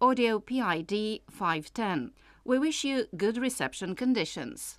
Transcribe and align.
Audio 0.00 0.38
PID 0.38 1.22
510. 1.28 2.12
We 2.44 2.56
wish 2.56 2.84
you 2.84 3.06
good 3.16 3.36
reception 3.36 3.96
conditions. 3.96 4.78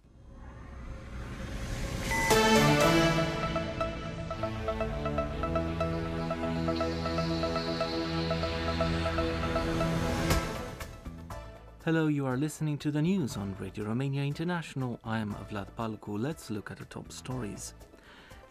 Hello, 11.84 12.08
you 12.08 12.26
are 12.26 12.38
listening 12.38 12.78
to 12.78 12.90
the 12.90 13.02
news 13.02 13.36
on 13.36 13.58
Radio 13.60 13.84
Romania 13.84 14.24
International. 14.24 15.02
I 15.04 15.20
am 15.20 15.36
Vlad 15.52 15.68
Palcu. 15.78 16.18
Let's 16.18 16.50
look 16.50 16.72
at 16.72 16.78
the 16.78 16.86
top 16.86 17.12
stories. 17.12 17.74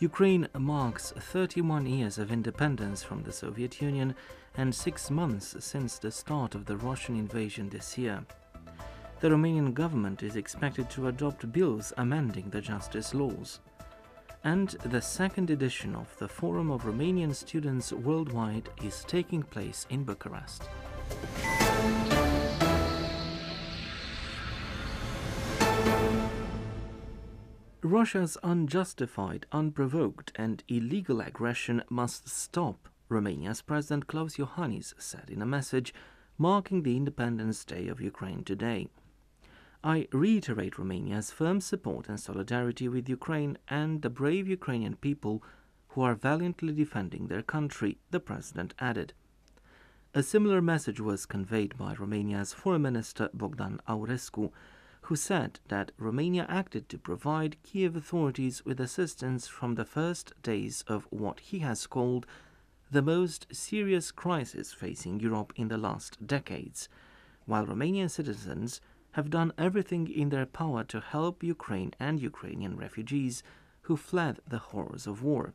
Ukraine 0.01 0.47
marks 0.57 1.13
31 1.17 1.87
years 1.87 2.19
of 2.19 2.31
independence 2.31 3.03
from 3.03 3.23
the 3.23 3.33
Soviet 3.33 3.81
Union 3.81 4.15
and 4.59 4.75
six 4.75 5.09
months 5.09 5.55
since 5.61 5.99
the 5.99 6.11
start 6.11 6.55
of 6.57 6.67
the 6.67 6.77
Russian 6.77 7.17
invasion 7.17 7.69
this 7.69 7.97
year. 7.97 8.27
The 9.21 9.29
Romanian 9.31 9.73
government 9.73 10.23
is 10.23 10.37
expected 10.37 10.91
to 10.91 11.09
adopt 11.09 11.51
bills 11.53 11.93
amending 11.97 12.51
the 12.51 12.61
justice 12.61 13.15
laws. 13.15 13.61
And 14.45 14.71
the 14.85 15.01
second 15.01 15.51
edition 15.51 15.95
of 15.95 16.15
the 16.19 16.29
Forum 16.29 16.71
of 16.71 16.83
Romanian 16.83 17.35
Students 17.35 17.93
Worldwide 17.93 18.69
is 18.83 19.05
taking 19.05 19.43
place 19.43 19.87
in 19.91 20.05
Bucharest. 20.05 20.69
Russia's 27.83 28.37
unjustified, 28.43 29.47
unprovoked, 29.53 30.33
and 30.35 30.65
illegal 30.69 31.21
aggression 31.21 31.83
must 31.89 32.29
stop, 32.29 32.89
Romania's 33.09 33.63
President 33.63 34.07
Klaus 34.07 34.37
Iohannis 34.37 34.95
said 34.99 35.31
in 35.31 35.41
a 35.41 35.47
message 35.47 35.95
marking 36.37 36.83
the 36.83 36.97
Independence 36.97 37.65
Day 37.65 37.89
of 37.89 38.01
Ukraine 38.01 38.45
today. 38.45 38.89
I 39.83 40.09
reiterate 40.13 40.79
Romania's 40.79 41.31
firm 41.31 41.61
support 41.61 42.09
and 42.09 42.21
solidarity 42.21 42.89
with 42.89 43.09
Ukraine 43.09 43.59
and 43.69 44.03
the 44.03 44.11
brave 44.11 44.47
Ukrainian 44.47 44.97
people 44.97 45.43
who 45.89 46.03
are 46.03 46.15
valiantly 46.15 46.73
defending 46.73 47.29
their 47.29 47.43
country, 47.43 47.99
the 48.11 48.21
President 48.21 48.75
added. 48.79 49.15
A 50.15 50.23
similar 50.23 50.61
message 50.61 51.01
was 51.01 51.27
conveyed 51.27 51.79
by 51.79 51.95
Romania's 51.95 52.53
Foreign 52.53 52.83
Minister 52.83 53.31
Bogdan 53.33 53.81
Aurescu 53.89 54.53
who 55.03 55.17
said 55.17 55.59
that 55.69 55.93
Romania 55.97 56.45
acted 56.51 56.89
to 56.89 56.99
provide 56.99 57.63
Kiev 57.63 57.97
authorities 57.97 58.65
with 58.67 58.79
assistance 58.79 59.47
from 59.47 59.75
the 59.75 59.85
first 59.85 60.35
days 60.43 60.85
of 60.87 61.07
what 61.11 61.41
he 61.41 61.61
has 61.61 61.87
called 61.87 62.27
the 62.91 63.03
most 63.03 63.47
serious 63.53 64.11
crisis 64.11 64.73
facing 64.73 65.21
Europe 65.21 65.53
in 65.57 65.69
the 65.69 65.77
last 65.77 66.27
decades, 66.27 66.89
while 67.45 67.67
Romanian 67.67 68.11
citizens 68.11 68.81
have 69.13 69.31
done 69.31 69.53
everything 69.59 70.09
in 70.09 70.31
their 70.31 70.47
power 70.47 70.85
to 70.85 71.01
help 71.01 71.43
Ukraine 71.43 71.93
and 71.99 72.21
Ukrainian 72.21 72.77
refugees 72.77 73.43
who 73.83 73.97
fled 73.97 74.41
the 74.47 74.59
horrors 74.59 75.07
of 75.07 75.23
war. 75.23 75.55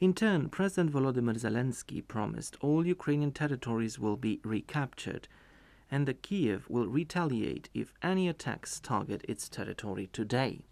In 0.00 0.14
turn, 0.14 0.48
President 0.48 0.92
Volodymyr 0.92 1.38
Zelensky 1.38 2.06
promised 2.06 2.56
all 2.60 2.86
Ukrainian 2.86 3.32
territories 3.32 3.98
will 3.98 4.16
be 4.16 4.40
recaptured 4.44 5.28
and 5.90 6.06
that 6.06 6.22
Kiev 6.22 6.68
will 6.68 6.88
retaliate 6.88 7.68
if 7.72 7.92
any 8.02 8.28
attacks 8.28 8.80
target 8.80 9.24
its 9.28 9.48
territory 9.48 10.08
today. 10.12 10.62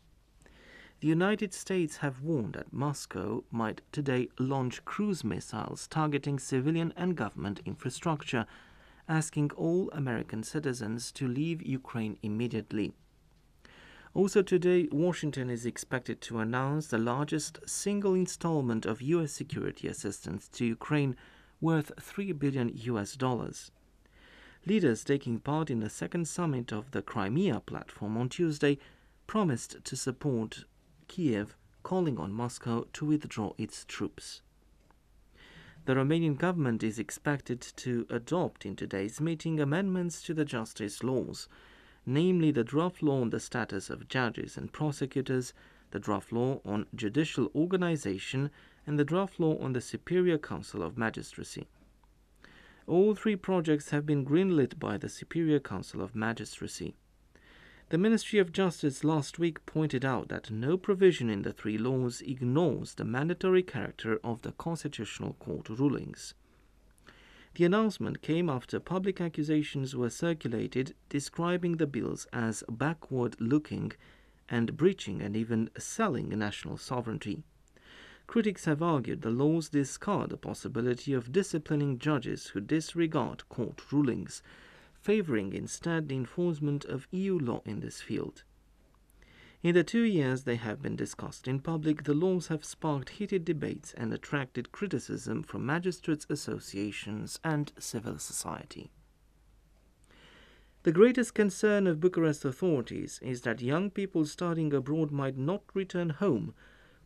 The 1.02 1.08
United 1.08 1.52
States 1.52 1.96
have 1.96 2.22
warned 2.22 2.54
that 2.54 2.72
Moscow 2.72 3.42
might 3.50 3.80
today 3.90 4.28
launch 4.38 4.84
cruise 4.84 5.24
missiles 5.24 5.88
targeting 5.88 6.38
civilian 6.38 6.94
and 6.96 7.16
government 7.16 7.58
infrastructure, 7.64 8.46
asking 9.08 9.50
all 9.56 9.90
American 9.90 10.44
citizens 10.44 11.10
to 11.10 11.26
leave 11.26 11.60
Ukraine 11.60 12.18
immediately. 12.22 12.92
Also 14.14 14.42
today, 14.42 14.88
Washington 14.92 15.50
is 15.50 15.66
expected 15.66 16.20
to 16.20 16.38
announce 16.38 16.86
the 16.86 16.98
largest 16.98 17.58
single 17.68 18.14
installment 18.14 18.86
of 18.86 19.02
US 19.02 19.32
security 19.32 19.88
assistance 19.88 20.46
to 20.50 20.64
Ukraine 20.64 21.16
worth 21.60 21.90
3 22.00 22.30
billion 22.30 22.70
US 22.76 23.16
dollars. 23.16 23.72
Leaders 24.66 25.02
taking 25.02 25.40
part 25.40 25.68
in 25.68 25.80
the 25.80 25.90
second 25.90 26.28
summit 26.28 26.70
of 26.70 26.92
the 26.92 27.02
Crimea 27.02 27.58
platform 27.58 28.16
on 28.16 28.28
Tuesday 28.28 28.78
promised 29.26 29.82
to 29.82 29.96
support 29.96 30.64
Kiev, 31.12 31.58
calling 31.82 32.18
on 32.18 32.32
Moscow 32.32 32.86
to 32.94 33.04
withdraw 33.04 33.52
its 33.58 33.84
troops. 33.84 34.40
The 35.84 35.94
Romanian 35.94 36.38
government 36.38 36.82
is 36.82 36.98
expected 36.98 37.60
to 37.60 38.06
adopt 38.08 38.64
in 38.64 38.76
today's 38.76 39.20
meeting 39.20 39.60
amendments 39.60 40.22
to 40.22 40.32
the 40.32 40.46
justice 40.46 41.02
laws, 41.02 41.48
namely 42.06 42.50
the 42.50 42.64
draft 42.64 43.02
law 43.02 43.20
on 43.20 43.28
the 43.28 43.40
status 43.40 43.90
of 43.90 44.08
judges 44.08 44.56
and 44.56 44.72
prosecutors, 44.72 45.52
the 45.90 45.98
draft 45.98 46.32
law 46.32 46.62
on 46.64 46.86
judicial 46.94 47.50
organization, 47.54 48.50
and 48.86 48.98
the 48.98 49.04
draft 49.04 49.38
law 49.38 49.58
on 49.58 49.74
the 49.74 49.82
Superior 49.82 50.38
Council 50.38 50.82
of 50.82 50.96
Magistracy. 50.96 51.68
All 52.86 53.14
three 53.14 53.36
projects 53.36 53.90
have 53.90 54.06
been 54.06 54.24
greenlit 54.24 54.78
by 54.78 54.96
the 54.96 55.10
Superior 55.10 55.60
Council 55.60 56.00
of 56.00 56.16
Magistracy. 56.16 56.94
The 57.88 57.98
Ministry 57.98 58.38
of 58.38 58.52
Justice 58.52 59.04
last 59.04 59.38
week 59.38 59.64
pointed 59.66 60.04
out 60.04 60.28
that 60.28 60.50
no 60.50 60.76
provision 60.76 61.28
in 61.28 61.42
the 61.42 61.52
three 61.52 61.76
laws 61.76 62.22
ignores 62.22 62.94
the 62.94 63.04
mandatory 63.04 63.62
character 63.62 64.18
of 64.24 64.40
the 64.42 64.52
Constitutional 64.52 65.34
Court 65.34 65.68
rulings. 65.68 66.34
The 67.54 67.64
announcement 67.66 68.22
came 68.22 68.48
after 68.48 68.80
public 68.80 69.20
accusations 69.20 69.94
were 69.94 70.08
circulated 70.08 70.94
describing 71.10 71.76
the 71.76 71.86
bills 71.86 72.26
as 72.32 72.64
backward 72.70 73.38
looking 73.38 73.92
and 74.48 74.76
breaching 74.76 75.20
and 75.20 75.36
even 75.36 75.68
selling 75.76 76.30
national 76.30 76.78
sovereignty. 76.78 77.42
Critics 78.26 78.64
have 78.64 78.80
argued 78.80 79.20
the 79.20 79.30
laws 79.30 79.68
discard 79.68 80.30
the 80.30 80.38
possibility 80.38 81.12
of 81.12 81.32
disciplining 81.32 81.98
judges 81.98 82.46
who 82.48 82.60
disregard 82.62 83.46
court 83.50 83.92
rulings, 83.92 84.42
favoring 85.02 85.52
instead 85.52 86.08
the 86.08 86.14
enforcement 86.16 86.84
of 86.84 87.08
EU 87.10 87.38
law 87.38 87.60
in 87.64 87.80
this 87.80 88.00
field. 88.00 88.44
In 89.62 89.74
the 89.74 89.84
two 89.84 90.02
years 90.02 90.44
they 90.44 90.56
have 90.56 90.82
been 90.82 90.96
discussed 90.96 91.46
in 91.46 91.60
public, 91.60 92.04
the 92.04 92.14
laws 92.14 92.48
have 92.48 92.64
sparked 92.64 93.10
heated 93.10 93.44
debates 93.44 93.94
and 93.96 94.12
attracted 94.12 94.72
criticism 94.72 95.42
from 95.42 95.66
magistrates' 95.66 96.26
associations 96.28 97.38
and 97.44 97.72
civil 97.78 98.18
society. 98.18 98.90
The 100.82 100.92
greatest 100.92 101.34
concern 101.34 101.86
of 101.86 102.00
Bucharest 102.00 102.44
authorities 102.44 103.20
is 103.22 103.42
that 103.42 103.60
young 103.62 103.90
people 103.90 104.24
studying 104.24 104.72
abroad 104.74 105.12
might 105.12 105.36
not 105.36 105.62
return 105.74 106.10
home 106.10 106.54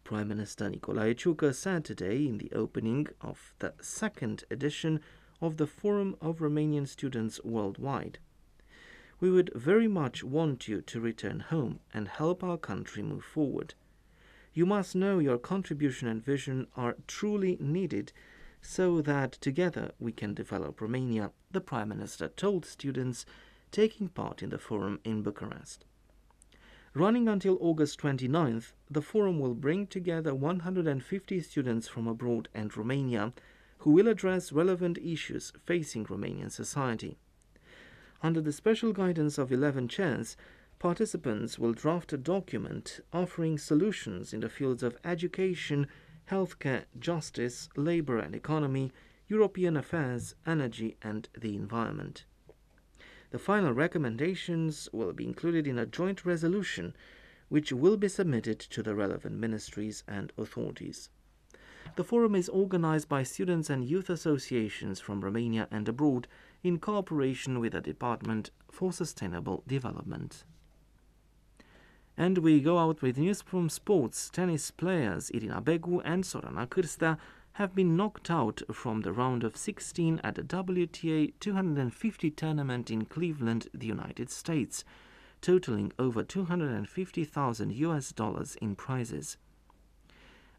Prime 0.06 0.28
Minister 0.28 0.70
Nicolae 0.70 1.16
Ciucă 1.16 1.52
said 1.52 1.84
today 1.84 2.24
in 2.28 2.38
the 2.38 2.52
opening 2.52 3.08
of 3.20 3.52
the 3.58 3.74
second 3.80 4.44
edition 4.52 5.00
of 5.40 5.56
the 5.56 5.66
Forum 5.66 6.16
of 6.20 6.38
Romanian 6.38 6.86
Students 6.86 7.40
Worldwide. 7.44 8.18
We 9.20 9.30
would 9.30 9.50
very 9.54 9.88
much 9.88 10.22
want 10.22 10.68
you 10.68 10.80
to 10.82 11.00
return 11.00 11.40
home 11.40 11.80
and 11.92 12.08
help 12.08 12.44
our 12.44 12.58
country 12.58 13.02
move 13.02 13.24
forward. 13.24 13.74
You 14.52 14.66
must 14.66 14.94
know 14.94 15.18
your 15.18 15.38
contribution 15.38 16.08
and 16.08 16.24
vision 16.24 16.66
are 16.76 16.96
truly 17.06 17.56
needed 17.60 18.12
so 18.62 19.00
that 19.02 19.32
together 19.32 19.92
we 19.98 20.12
can 20.12 20.34
develop 20.34 20.80
Romania, 20.80 21.30
the 21.50 21.60
Prime 21.60 21.88
Minister 21.88 22.28
told 22.28 22.64
students 22.64 23.24
taking 23.70 24.08
part 24.08 24.42
in 24.42 24.50
the 24.50 24.58
forum 24.58 25.00
in 25.04 25.22
Bucharest. 25.22 25.84
Running 26.94 27.28
until 27.28 27.58
August 27.60 28.00
29th, 28.00 28.72
the 28.90 29.02
forum 29.02 29.38
will 29.38 29.54
bring 29.54 29.86
together 29.86 30.34
150 30.34 31.40
students 31.40 31.86
from 31.86 32.06
abroad 32.08 32.48
and 32.54 32.74
Romania 32.74 33.34
who 33.78 33.90
will 33.90 34.08
address 34.08 34.52
relevant 34.52 34.98
issues 34.98 35.52
facing 35.64 36.04
Romanian 36.06 36.50
society. 36.50 37.18
Under 38.22 38.40
the 38.40 38.52
special 38.52 38.92
guidance 38.92 39.38
of 39.38 39.52
11 39.52 39.88
chairs, 39.88 40.36
participants 40.78 41.58
will 41.58 41.72
draft 41.72 42.12
a 42.12 42.16
document 42.16 43.00
offering 43.12 43.58
solutions 43.58 44.32
in 44.32 44.40
the 44.40 44.48
fields 44.48 44.82
of 44.82 44.96
education, 45.04 45.86
healthcare, 46.30 46.84
justice, 46.98 47.68
labor 47.76 48.18
and 48.18 48.34
economy, 48.34 48.92
European 49.28 49.76
affairs, 49.76 50.34
energy, 50.46 50.96
and 51.02 51.28
the 51.38 51.54
environment. 51.54 52.24
The 53.30 53.38
final 53.38 53.72
recommendations 53.72 54.88
will 54.92 55.12
be 55.12 55.26
included 55.26 55.66
in 55.66 55.78
a 55.78 55.86
joint 55.86 56.24
resolution 56.24 56.94
which 57.48 57.72
will 57.72 57.96
be 57.96 58.08
submitted 58.08 58.58
to 58.58 58.82
the 58.82 58.94
relevant 58.94 59.36
ministries 59.36 60.02
and 60.08 60.32
authorities. 60.38 61.10
The 61.96 62.04
forum 62.04 62.34
is 62.34 62.50
organized 62.50 63.08
by 63.08 63.22
students 63.22 63.70
and 63.70 63.82
youth 63.82 64.10
associations 64.10 65.00
from 65.00 65.22
Romania 65.22 65.66
and 65.70 65.88
abroad 65.88 66.28
in 66.62 66.78
cooperation 66.78 67.58
with 67.58 67.72
the 67.72 67.80
Department 67.80 68.50
for 68.70 68.92
Sustainable 68.92 69.64
Development. 69.66 70.44
And 72.14 72.36
we 72.38 72.60
go 72.60 72.78
out 72.78 73.00
with 73.00 73.16
news 73.16 73.40
from 73.40 73.70
sports. 73.70 74.28
Tennis 74.28 74.70
players 74.70 75.30
Irina 75.30 75.62
Begu 75.62 76.02
and 76.04 76.22
Sorana 76.22 76.68
Cârstea 76.68 77.16
have 77.52 77.74
been 77.74 77.96
knocked 77.96 78.30
out 78.30 78.60
from 78.70 79.00
the 79.00 79.12
round 79.12 79.42
of 79.42 79.56
16 79.56 80.20
at 80.22 80.34
the 80.34 80.42
WTA 80.42 81.32
250 81.40 82.30
tournament 82.32 82.90
in 82.90 83.06
Cleveland, 83.06 83.68
the 83.72 83.86
United 83.86 84.28
States, 84.28 84.84
totaling 85.40 85.90
over 85.98 86.22
250,000 86.22 87.72
US 87.72 88.12
dollars 88.12 88.54
in 88.56 88.76
prizes. 88.76 89.38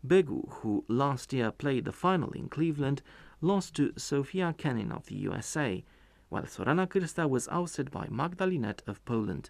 Begu, 0.07 0.49
who 0.61 0.85
last 0.87 1.33
year 1.33 1.51
played 1.51 1.85
the 1.85 1.91
final 1.91 2.31
in 2.31 2.47
Cleveland, 2.47 3.01
lost 3.41 3.75
to 3.75 3.93
Sofia 3.97 4.53
Kenin 4.57 4.91
of 4.91 5.07
the 5.07 5.15
USA, 5.15 5.83
while 6.29 6.43
Sorana 6.43 6.87
Cârstea 6.87 7.29
was 7.29 7.47
ousted 7.49 7.91
by 7.91 8.07
Magda 8.09 8.45
Linette 8.45 8.83
of 8.87 9.03
Poland. 9.05 9.49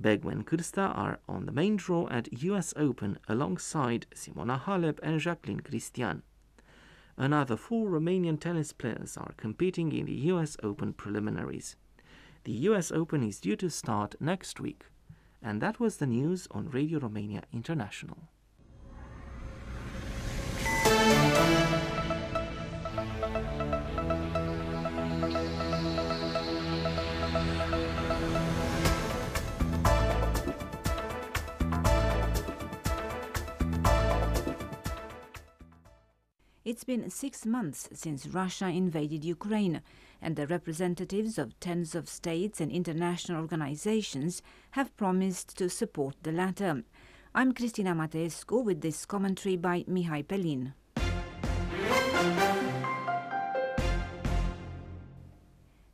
Begu 0.00 0.30
and 0.30 0.46
Cârstea 0.46 0.96
are 0.96 1.20
on 1.28 1.46
the 1.46 1.52
main 1.52 1.76
draw 1.76 2.08
at 2.08 2.42
US 2.42 2.72
Open 2.76 3.18
alongside 3.28 4.06
Simona 4.14 4.58
Halep 4.58 4.98
and 5.02 5.20
Jacqueline 5.20 5.60
Cristian. 5.60 6.22
Another 7.16 7.56
four 7.56 7.90
Romanian 7.90 8.40
tennis 8.40 8.72
players 8.72 9.18
are 9.18 9.34
competing 9.36 9.92
in 9.92 10.06
the 10.06 10.30
US 10.32 10.56
Open 10.62 10.94
preliminaries. 10.94 11.76
The 12.44 12.52
US 12.70 12.90
Open 12.90 13.22
is 13.22 13.40
due 13.40 13.56
to 13.56 13.68
start 13.68 14.14
next 14.20 14.58
week. 14.58 14.86
And 15.42 15.60
that 15.60 15.80
was 15.80 15.98
the 15.98 16.06
news 16.06 16.48
on 16.50 16.70
Radio 16.70 16.98
Romania 16.98 17.42
International. 17.52 18.28
It's 36.70 36.84
been 36.84 37.10
six 37.10 37.44
months 37.44 37.88
since 37.94 38.28
Russia 38.28 38.68
invaded 38.68 39.24
Ukraine, 39.24 39.82
and 40.22 40.36
the 40.36 40.46
representatives 40.46 41.36
of 41.36 41.58
tens 41.58 41.96
of 41.96 42.08
states 42.08 42.60
and 42.60 42.70
international 42.70 43.40
organizations 43.40 44.40
have 44.70 44.96
promised 44.96 45.58
to 45.58 45.68
support 45.68 46.14
the 46.22 46.30
latter. 46.30 46.84
I'm 47.34 47.54
Cristina 47.54 47.92
Mateescu 47.92 48.62
with 48.64 48.82
this 48.82 49.04
commentary 49.04 49.56
by 49.56 49.82
Mihai 49.88 50.22
Pelin. 50.24 50.74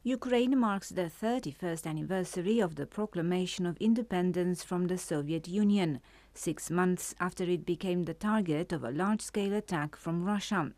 Ukraine 0.03 0.59
marks 0.59 0.91
the 0.91 1.11
31st 1.23 1.87
anniversary 1.87 2.61
of 2.61 2.77
the 2.77 2.87
proclamation 2.87 3.65
of 3.65 3.79
independence 3.79 4.63
from 4.63 4.89
the 4.89 4.99
Soviet 4.99 5.49
Union, 5.49 6.01
six 6.37 6.71
months 6.71 7.15
after 7.19 7.45
it 7.45 7.67
became 7.67 8.05
the 8.05 8.15
target 8.15 8.73
of 8.73 8.85
a 8.85 8.91
large 8.91 9.21
scale 9.21 9.55
attack 9.55 9.97
from 9.97 10.25
Russia. 10.25 10.73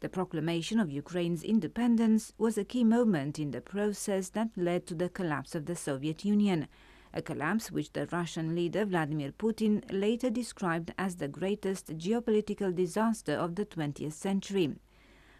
The 0.00 0.08
proclamation 0.08 0.80
of 0.80 0.90
Ukraine's 0.90 1.42
independence 1.42 2.32
was 2.38 2.56
a 2.56 2.64
key 2.64 2.84
moment 2.84 3.38
in 3.38 3.50
the 3.50 3.60
process 3.60 4.30
that 4.30 4.56
led 4.56 4.86
to 4.86 4.94
the 4.94 5.08
collapse 5.08 5.54
of 5.54 5.66
the 5.66 5.76
Soviet 5.76 6.24
Union, 6.24 6.68
a 7.12 7.20
collapse 7.20 7.70
which 7.70 7.92
the 7.92 8.06
Russian 8.10 8.54
leader 8.54 8.84
Vladimir 8.84 9.32
Putin 9.32 9.82
later 9.92 10.30
described 10.30 10.94
as 10.96 11.16
the 11.16 11.28
greatest 11.28 11.98
geopolitical 11.98 12.74
disaster 12.74 13.34
of 13.34 13.56
the 13.56 13.66
20th 13.66 14.12
century. 14.12 14.74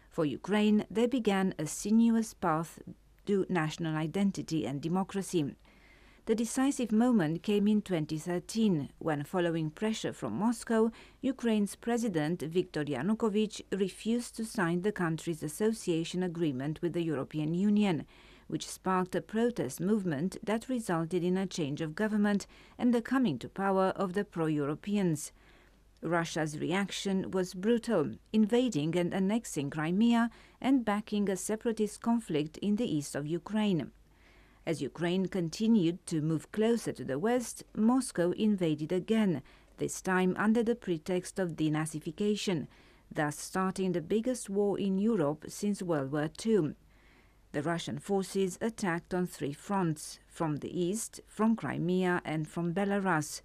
For 0.09 0.25
Ukraine, 0.25 0.85
they 0.91 1.07
began 1.07 1.55
a 1.57 1.65
sinuous 1.65 2.33
path 2.33 2.79
to 3.25 3.45
national 3.49 3.95
identity 3.95 4.65
and 4.65 4.81
democracy. 4.81 5.55
The 6.31 6.45
decisive 6.45 6.93
moment 6.93 7.43
came 7.43 7.67
in 7.67 7.81
2013, 7.81 8.93
when, 8.99 9.25
following 9.25 9.69
pressure 9.69 10.13
from 10.13 10.39
Moscow, 10.39 10.89
Ukraine's 11.19 11.75
President 11.75 12.41
Viktor 12.41 12.85
Yanukovych 12.85 13.61
refused 13.69 14.37
to 14.37 14.45
sign 14.45 14.81
the 14.81 14.93
country's 14.93 15.43
association 15.43 16.23
agreement 16.23 16.81
with 16.81 16.93
the 16.93 17.03
European 17.03 17.53
Union, 17.53 18.05
which 18.47 18.65
sparked 18.65 19.13
a 19.13 19.19
protest 19.19 19.81
movement 19.81 20.37
that 20.41 20.69
resulted 20.69 21.21
in 21.21 21.35
a 21.35 21.45
change 21.45 21.81
of 21.81 21.95
government 21.95 22.47
and 22.77 22.93
the 22.93 23.01
coming 23.01 23.37
to 23.39 23.49
power 23.49 23.87
of 23.97 24.13
the 24.13 24.23
pro 24.23 24.45
Europeans. 24.45 25.33
Russia's 26.01 26.57
reaction 26.57 27.31
was 27.31 27.53
brutal, 27.53 28.11
invading 28.31 28.95
and 28.95 29.13
annexing 29.13 29.69
Crimea 29.69 30.29
and 30.61 30.85
backing 30.85 31.27
a 31.29 31.35
separatist 31.35 31.99
conflict 31.99 32.57
in 32.59 32.77
the 32.77 32.89
east 32.89 33.15
of 33.15 33.27
Ukraine. 33.27 33.91
As 34.65 34.81
Ukraine 34.81 35.25
continued 35.25 36.05
to 36.05 36.21
move 36.21 36.51
closer 36.51 36.91
to 36.93 37.03
the 37.03 37.17
west, 37.17 37.63
Moscow 37.75 38.31
invaded 38.31 38.91
again, 38.91 39.41
this 39.77 40.01
time 40.01 40.35
under 40.37 40.61
the 40.61 40.75
pretext 40.75 41.39
of 41.39 41.55
denazification, 41.55 42.67
thus 43.11 43.39
starting 43.39 43.91
the 43.91 44.01
biggest 44.01 44.49
war 44.49 44.79
in 44.79 44.99
Europe 44.99 45.45
since 45.47 45.81
World 45.81 46.11
War 46.11 46.29
II. 46.45 46.75
The 47.53 47.63
Russian 47.63 47.97
forces 47.97 48.59
attacked 48.61 49.13
on 49.13 49.25
three 49.25 49.51
fronts 49.51 50.19
from 50.27 50.57
the 50.57 50.79
east, 50.79 51.19
from 51.27 51.55
Crimea, 51.55 52.21
and 52.23 52.47
from 52.47 52.73
Belarus. 52.73 53.41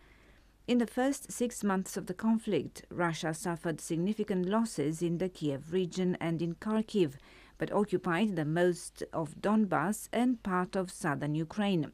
In 0.68 0.78
the 0.78 0.86
first 0.86 1.32
six 1.32 1.64
months 1.64 1.96
of 1.96 2.06
the 2.06 2.14
conflict, 2.14 2.84
Russia 2.90 3.32
suffered 3.32 3.80
significant 3.80 4.46
losses 4.46 5.00
in 5.00 5.18
the 5.18 5.28
Kiev 5.28 5.72
region 5.72 6.16
and 6.20 6.42
in 6.42 6.56
Kharkiv, 6.56 7.14
but 7.58 7.72
occupied 7.72 8.36
the 8.36 8.44
most 8.44 9.02
of 9.12 9.40
Donbass 9.40 10.08
and 10.12 10.42
part 10.42 10.76
of 10.76 10.90
southern 10.90 11.34
Ukraine. 11.34 11.92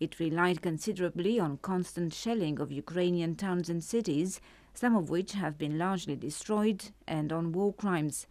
It 0.00 0.20
relied 0.20 0.62
considerably 0.62 1.40
on 1.40 1.58
constant 1.58 2.14
shelling 2.14 2.60
of 2.60 2.70
Ukrainian 2.70 3.34
towns 3.34 3.68
and 3.68 3.82
cities, 3.82 4.40
some 4.72 4.94
of 4.94 5.10
which 5.10 5.32
have 5.32 5.58
been 5.58 5.76
largely 5.76 6.14
destroyed, 6.14 6.90
and 7.06 7.32
on 7.32 7.52
war 7.52 7.72
crimes. 7.72 8.26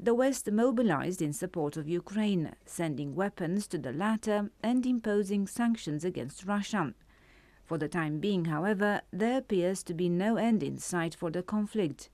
The 0.00 0.14
West 0.14 0.50
mobilized 0.50 1.20
in 1.22 1.32
support 1.32 1.76
of 1.76 1.88
Ukraine, 1.88 2.54
sending 2.64 3.14
weapons 3.14 3.66
to 3.68 3.78
the 3.78 3.92
latter 3.92 4.50
and 4.62 4.84
imposing 4.86 5.46
sanctions 5.46 6.04
against 6.04 6.46
Russia. 6.46 6.94
For 7.64 7.78
the 7.78 7.88
time 7.88 8.18
being, 8.18 8.46
however, 8.46 9.02
there 9.12 9.38
appears 9.38 9.82
to 9.84 9.94
be 9.94 10.08
no 10.08 10.36
end 10.36 10.62
in 10.62 10.78
sight 10.78 11.14
for 11.14 11.30
the 11.30 11.42
conflict. 11.42 12.08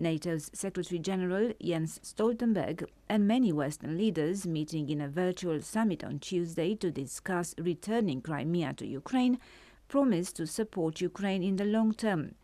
NATO's 0.00 0.50
Secretary 0.54 0.98
General 0.98 1.52
Jens 1.62 2.00
Stoltenberg 2.02 2.84
and 3.08 3.28
many 3.28 3.52
Western 3.52 3.98
leaders 3.98 4.46
meeting 4.46 4.88
in 4.88 5.00
a 5.00 5.08
virtual 5.08 5.60
summit 5.60 6.02
on 6.02 6.18
Tuesday 6.18 6.74
to 6.74 6.90
discuss 6.90 7.54
returning 7.58 8.20
Crimea 8.22 8.72
to 8.74 8.86
Ukraine 8.86 9.38
promised 9.88 10.36
to 10.36 10.46
support 10.46 11.00
Ukraine 11.00 11.42
in 11.42 11.56
the 11.56 11.64
long 11.64 11.92
term. 11.92 12.34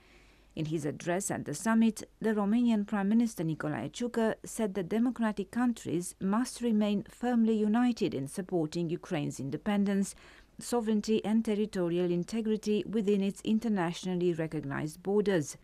In 0.55 0.67
his 0.67 0.85
address 0.87 1.31
at 1.31 1.45
the 1.45 1.55
summit, 1.55 2.03
the 2.21 2.35
Romanian 2.35 2.87
Prime 2.87 3.09
Minister 3.09 3.45
Nicolae 3.45 3.91
Ciucă 3.91 4.35
said 4.45 4.75
that 4.75 4.89
democratic 4.89 5.51
countries 5.51 6.15
must 6.21 6.61
remain 6.61 7.05
firmly 7.11 7.55
united 7.55 8.15
in 8.15 8.27
supporting 8.27 8.89
Ukraine's 8.91 9.41
independence 9.41 10.15
sovereignty 10.59 11.23
and 11.25 11.45
territorial 11.45 12.11
integrity 12.11 12.83
within 12.89 13.23
its 13.23 13.41
internationally 13.43 14.33
recognized 14.33 15.03
borders. 15.03 15.57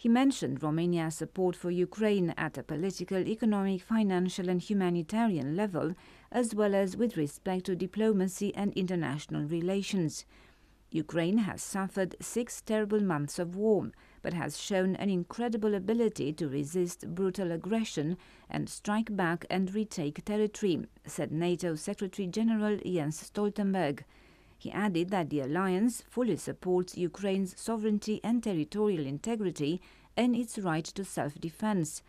He 0.00 0.08
mentioned 0.08 0.62
Romania's 0.62 1.16
support 1.16 1.56
for 1.56 1.72
Ukraine 1.72 2.30
at 2.36 2.56
a 2.56 2.62
political, 2.62 3.18
economic, 3.18 3.82
financial, 3.82 4.48
and 4.48 4.62
humanitarian 4.62 5.56
level, 5.56 5.96
as 6.30 6.54
well 6.54 6.72
as 6.72 6.96
with 6.96 7.16
respect 7.16 7.66
to 7.66 7.74
diplomacy 7.74 8.54
and 8.54 8.72
international 8.74 9.42
relations. 9.42 10.24
Ukraine 10.92 11.38
has 11.38 11.64
suffered 11.64 12.14
six 12.20 12.62
terrible 12.62 13.00
months 13.00 13.40
of 13.40 13.56
war, 13.56 13.90
but 14.22 14.34
has 14.34 14.56
shown 14.56 14.94
an 14.94 15.10
incredible 15.10 15.74
ability 15.74 16.32
to 16.34 16.48
resist 16.48 17.12
brutal 17.12 17.50
aggression 17.50 18.16
and 18.48 18.68
strike 18.68 19.16
back 19.16 19.46
and 19.50 19.74
retake 19.74 20.24
territory, 20.24 20.86
said 21.06 21.32
NATO 21.32 21.74
Secretary 21.74 22.28
General 22.28 22.78
Jens 22.86 23.20
Stoltenberg. 23.20 24.04
He 24.60 24.72
added 24.72 25.10
that 25.10 25.30
the 25.30 25.40
alliance 25.40 26.02
fully 26.02 26.36
supports 26.36 26.98
Ukraine's 26.98 27.58
sovereignty 27.60 28.20
and 28.24 28.42
territorial 28.42 29.06
integrity 29.06 29.80
and 30.16 30.34
its 30.34 30.58
right 30.58 30.84
to 30.84 31.04
self 31.04 31.40
defense. 31.40 32.02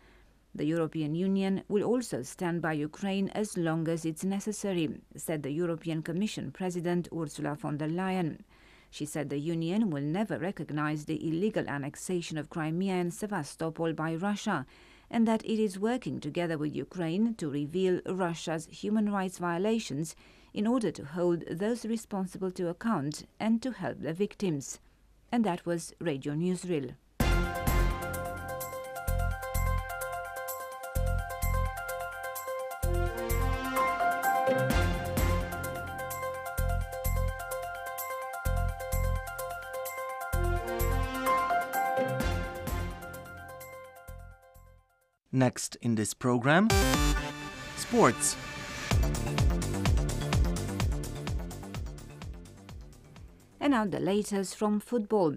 The 0.52 0.64
European 0.64 1.14
Union 1.14 1.62
will 1.68 1.84
also 1.84 2.22
stand 2.22 2.60
by 2.60 2.72
Ukraine 2.72 3.28
as 3.28 3.56
long 3.56 3.86
as 3.86 4.04
it's 4.04 4.24
necessary, 4.24 5.00
said 5.14 5.44
the 5.44 5.52
European 5.52 6.02
Commission 6.02 6.50
President 6.50 7.06
Ursula 7.16 7.54
von 7.54 7.76
der 7.76 7.86
Leyen. 7.86 8.40
She 8.90 9.06
said 9.06 9.30
the 9.30 9.38
Union 9.38 9.88
will 9.88 10.02
never 10.02 10.36
recognize 10.36 11.04
the 11.04 11.24
illegal 11.24 11.68
annexation 11.68 12.36
of 12.36 12.50
Crimea 12.50 12.94
and 12.94 13.14
Sevastopol 13.14 13.92
by 13.92 14.16
Russia, 14.16 14.66
and 15.08 15.26
that 15.28 15.44
it 15.44 15.60
is 15.60 15.78
working 15.78 16.18
together 16.18 16.58
with 16.58 16.74
Ukraine 16.74 17.34
to 17.34 17.48
reveal 17.48 18.00
Russia's 18.04 18.66
human 18.72 19.12
rights 19.12 19.38
violations 19.38 20.16
in 20.52 20.66
order 20.66 20.90
to 20.90 21.04
hold 21.04 21.44
those 21.50 21.84
responsible 21.84 22.50
to 22.50 22.68
account 22.68 23.24
and 23.38 23.62
to 23.62 23.72
help 23.72 24.00
the 24.00 24.12
victims. 24.12 24.78
And 25.32 25.44
that 25.44 25.64
was 25.64 25.94
Radio 26.00 26.34
Newsreel. 26.34 26.94
Next 45.32 45.76
in 45.76 45.94
this 45.94 46.12
program, 46.12 46.68
sports. 47.76 48.36
And 53.70 53.88
now 53.92 53.98
the 53.98 54.04
latest 54.04 54.56
from 54.56 54.80
football. 54.80 55.36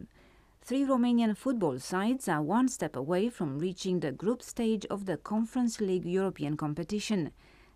Three 0.63 0.85
Romanian 0.85 1.37
football 1.37 1.77
sides 1.77 2.27
are 2.27 2.41
one 2.41 2.67
step 2.67 2.95
away 2.95 3.29
from 3.29 3.59
reaching 3.59 3.99
the 3.99 4.11
group 4.11 4.41
stage 4.41 4.87
of 4.87 5.05
the 5.05 5.17
Conference 5.17 5.79
League 5.79 6.03
European 6.07 6.57
competition. 6.57 7.29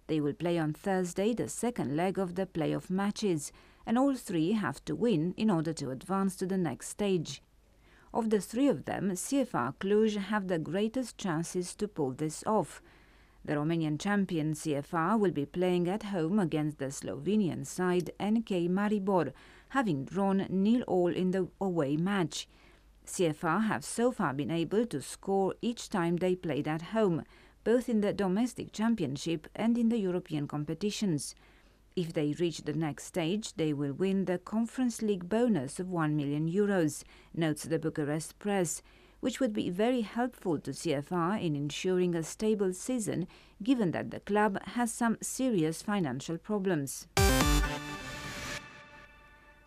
They 0.08 0.20
will 0.20 0.34
play 0.34 0.58
on 0.58 0.74
Thursday 0.74 1.36
the 1.36 1.48
second 1.48 1.96
leg 1.96 2.18
of 2.18 2.34
the 2.34 2.48
playoff 2.48 2.90
matches, 2.90 3.52
and 3.86 4.00
all 4.00 4.16
three 4.16 4.54
have 4.54 4.84
to 4.86 4.96
win 4.96 5.36
in 5.38 5.52
order 5.52 5.74
to 5.74 5.92
advance 5.92 6.36
to 6.38 6.48
the 6.48 6.58
next 6.58 6.90
stage. 6.90 7.44
Of 8.12 8.32
the 8.32 8.42
three 8.42 8.68
of 8.68 8.86
them, 8.86 9.12
CFR 9.12 9.76
Cluj 9.76 10.18
have 10.18 10.48
the 10.48 10.58
greatest 10.58 11.20
chances 11.20 11.76
to 11.76 11.88
pull 11.88 12.14
this 12.14 12.44
off. 12.48 12.82
The 13.46 13.54
Romanian 13.54 14.00
champion 14.00 14.54
CFR 14.56 15.20
will 15.20 15.32
be 15.32 15.46
playing 15.46 15.88
at 15.88 16.04
home 16.04 16.40
against 16.40 16.80
the 16.80 16.88
Slovenian 16.88 17.64
side 17.64 18.10
NK 18.20 18.72
Maribor, 18.72 19.34
having 19.70 20.06
drawn 20.06 20.46
nil-all 20.50 21.14
in 21.14 21.32
the 21.32 21.48
away 21.60 21.98
match. 21.98 22.48
CFR 23.06 23.68
have 23.68 23.86
so 23.86 24.12
far 24.12 24.34
been 24.34 24.52
able 24.52 24.86
to 24.86 25.02
score 25.02 25.56
each 25.62 25.90
time 25.90 26.18
they 26.18 26.36
played 26.36 26.68
at 26.68 26.94
home, 26.94 27.24
both 27.64 27.90
in 27.90 28.02
the 28.02 28.14
domestic 28.14 28.72
championship 28.72 29.48
and 29.56 29.78
in 29.78 29.90
the 29.90 29.98
European 29.98 30.48
competitions. 30.48 31.36
If 31.96 32.14
they 32.14 32.36
reach 32.40 32.60
the 32.60 32.74
next 32.74 33.06
stage, 33.06 33.56
they 33.56 33.74
will 33.74 33.94
win 33.94 34.26
the 34.26 34.38
Conference 34.38 35.02
League 35.02 35.28
bonus 35.28 35.80
of 35.80 35.90
1 35.90 36.16
million 36.16 36.48
euros, 36.48 37.04
notes 37.34 37.64
the 37.64 37.80
Bucharest 37.80 38.38
Press, 38.38 38.84
which 39.20 39.40
would 39.40 39.54
be 39.54 39.70
very 39.70 40.02
helpful 40.02 40.60
to 40.60 40.72
CFR 40.72 41.42
in 41.44 41.56
ensuring 41.56 42.14
a 42.14 42.22
stable 42.24 42.72
season, 42.72 43.28
given 43.64 43.92
that 43.92 44.12
the 44.12 44.20
club 44.20 44.62
has 44.64 44.92
some 44.92 45.18
serious 45.22 45.82
financial 45.82 46.38
problems. 46.38 47.08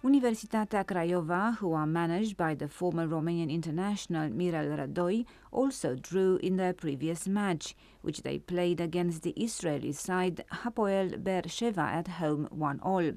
Universitatea 0.03 0.83
Craiova, 0.87 1.59
who 1.59 1.75
are 1.75 1.87
managed 1.87 2.35
by 2.35 2.55
the 2.55 2.67
former 2.69 3.07
Romanian 3.07 3.51
international 3.51 4.31
Mirel 4.31 4.75
Rădoi, 4.75 5.27
also 5.53 5.95
drew 5.95 6.37
in 6.37 6.57
their 6.57 6.73
previous 6.73 7.29
match, 7.29 7.77
which 8.01 8.23
they 8.23 8.39
played 8.39 8.81
against 8.81 9.23
the 9.23 9.33
Israeli 9.33 9.93
side 9.93 10.43
Hapoel 10.51 11.23
Beersheva 11.23 11.85
at 11.85 12.09
home 12.09 12.49
1-all. 12.51 13.13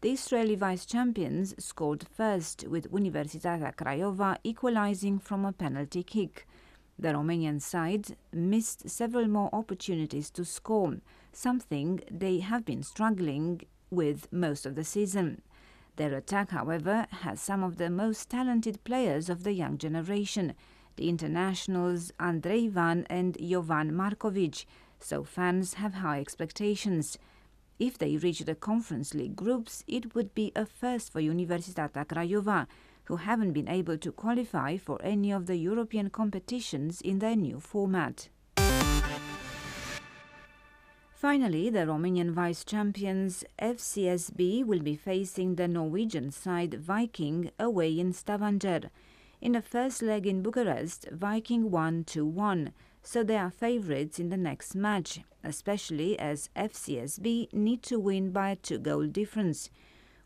The 0.00 0.10
Israeli 0.10 0.54
vice-champions 0.54 1.54
scored 1.62 2.06
first, 2.10 2.66
with 2.66 2.90
Universitatea 2.90 3.76
Craiova 3.76 4.38
equalizing 4.42 5.18
from 5.18 5.44
a 5.44 5.52
penalty 5.52 6.02
kick. 6.02 6.48
The 6.98 7.08
Romanian 7.08 7.60
side 7.60 8.16
missed 8.32 8.88
several 8.88 9.28
more 9.28 9.50
opportunities 9.52 10.30
to 10.30 10.46
score, 10.46 10.96
something 11.34 12.00
they 12.10 12.38
have 12.38 12.64
been 12.64 12.82
struggling 12.82 13.60
with 13.90 14.32
most 14.32 14.64
of 14.64 14.76
the 14.76 14.84
season. 14.84 15.42
Their 15.96 16.14
attack, 16.14 16.50
however, 16.50 17.06
has 17.10 17.40
some 17.40 17.62
of 17.62 17.78
the 17.78 17.88
most 17.88 18.28
talented 18.28 18.84
players 18.84 19.30
of 19.30 19.44
the 19.44 19.52
young 19.52 19.78
generation, 19.78 20.54
the 20.96 21.08
internationals 21.08 22.12
Andrei 22.20 22.66
Ivan 22.66 23.06
and 23.08 23.36
Jovan 23.40 23.92
Markovic, 23.92 24.66
so 25.00 25.24
fans 25.24 25.74
have 25.74 25.94
high 25.94 26.20
expectations. 26.20 27.18
If 27.78 27.96
they 27.98 28.16
reach 28.16 28.40
the 28.40 28.54
Conference 28.54 29.14
League 29.14 29.36
groups, 29.36 29.84
it 29.86 30.14
would 30.14 30.34
be 30.34 30.52
a 30.54 30.66
first 30.66 31.12
for 31.12 31.20
Universitatea 31.20 32.06
Craiova, 32.06 32.66
who 33.04 33.16
haven't 33.16 33.52
been 33.52 33.68
able 33.68 33.96
to 33.98 34.12
qualify 34.12 34.76
for 34.76 35.00
any 35.02 35.30
of 35.30 35.46
the 35.46 35.56
European 35.56 36.10
competitions 36.10 37.00
in 37.00 37.20
their 37.20 37.36
new 37.36 37.60
format. 37.60 38.28
Finally, 41.16 41.70
the 41.70 41.78
Romanian 41.78 42.30
vice 42.32 42.62
champions 42.62 43.42
FCSB 43.58 44.62
will 44.66 44.80
be 44.80 44.94
facing 44.94 45.54
the 45.54 45.66
Norwegian 45.66 46.30
side 46.30 46.74
Viking 46.74 47.50
away 47.58 47.98
in 47.98 48.12
Stavanger. 48.12 48.90
In 49.40 49.52
the 49.52 49.62
first 49.62 50.02
leg 50.02 50.26
in 50.26 50.42
Bucharest, 50.42 51.08
Viking 51.10 51.70
won 51.70 52.04
2 52.04 52.26
1, 52.26 52.70
so 53.02 53.24
they 53.24 53.38
are 53.38 53.50
favourites 53.50 54.18
in 54.18 54.28
the 54.28 54.36
next 54.36 54.74
match, 54.74 55.20
especially 55.42 56.18
as 56.18 56.50
FCSB 56.54 57.50
need 57.50 57.82
to 57.84 57.98
win 57.98 58.30
by 58.30 58.50
a 58.50 58.56
two 58.56 58.78
goal 58.78 59.06
difference. 59.06 59.70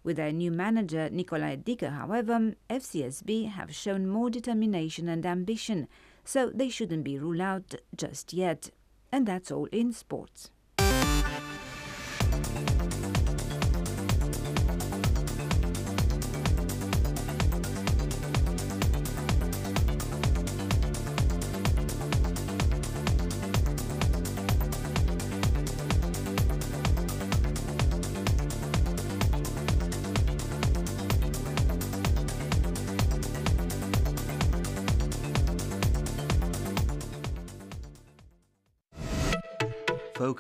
With 0.02 0.16
their 0.16 0.32
new 0.32 0.50
manager 0.50 1.08
Nicolae 1.08 1.62
Dică, 1.62 1.92
however, 1.92 2.56
FCSB 2.68 3.48
have 3.52 3.72
shown 3.72 4.08
more 4.08 4.28
determination 4.28 5.08
and 5.08 5.24
ambition, 5.24 5.86
so 6.24 6.50
they 6.52 6.68
shouldn't 6.68 7.04
be 7.04 7.16
ruled 7.16 7.40
out 7.40 7.76
just 7.96 8.32
yet. 8.32 8.70
And 9.12 9.24
that's 9.24 9.52
all 9.52 9.66
in 9.66 9.92
sports. 9.92 10.50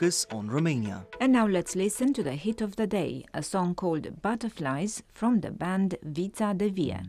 Focus 0.00 0.26
on 0.30 0.48
Romania. 0.48 1.06
And 1.20 1.30
now 1.30 1.46
let's 1.46 1.76
listen 1.76 2.14
to 2.14 2.22
the 2.22 2.32
hit 2.32 2.62
of 2.62 2.76
the 2.76 2.86
day, 2.86 3.26
a 3.34 3.42
song 3.42 3.74
called 3.74 4.22
Butterflies 4.22 5.02
from 5.12 5.40
the 5.40 5.50
band 5.50 5.96
Vița 6.00 6.54
de 6.54 6.68
Vie. 6.68 7.02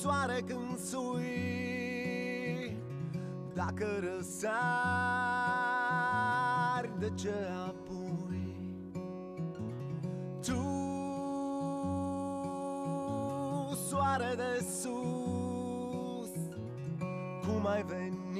Soare 0.00 0.42
când 0.46 0.78
sui 0.78 1.34
Dacă 3.54 3.86
răsari, 4.00 5.23
de 7.04 7.12
ce 7.14 7.34
apoi? 7.66 8.56
Tu, 10.42 10.62
soare 13.88 14.34
de 14.36 14.64
sus 14.80 16.32
Cum 17.46 17.66
ai 17.66 17.82
venit, 17.82 18.34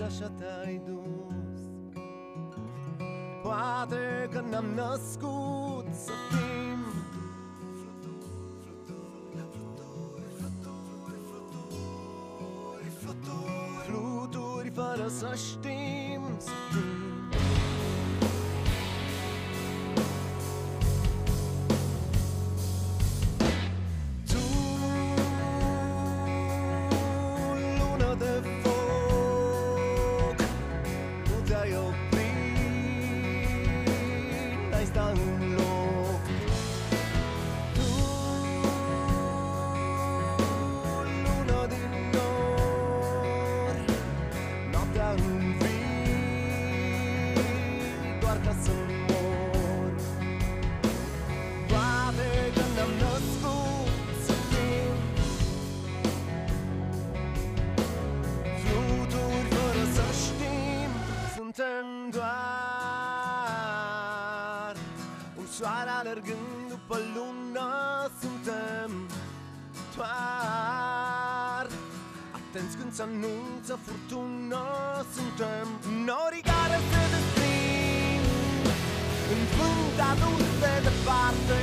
așa 0.00 0.30
te-ai 0.38 0.80
dus 0.86 1.60
Poate 3.42 4.28
că 4.32 4.40
ne-am 4.50 4.66
născut 4.74 5.86
să 5.92 6.12
fim 6.30 6.78
Fluturi 13.86 14.70
fără 14.70 15.08
să 15.08 15.34
știm 15.36 15.69
Atenți 72.60 72.80
când 72.80 72.94
se 72.98 73.04
anunță 73.10 73.74
furtună 73.84 74.64
Suntem. 75.14 75.66
Norii 76.08 76.44
care 76.52 76.76
se 76.90 77.02
desprind 77.14 78.64
În 79.32 79.40
vânt 79.54 79.98
adus 80.10 80.46
de 80.62 80.74
departe 80.86 81.60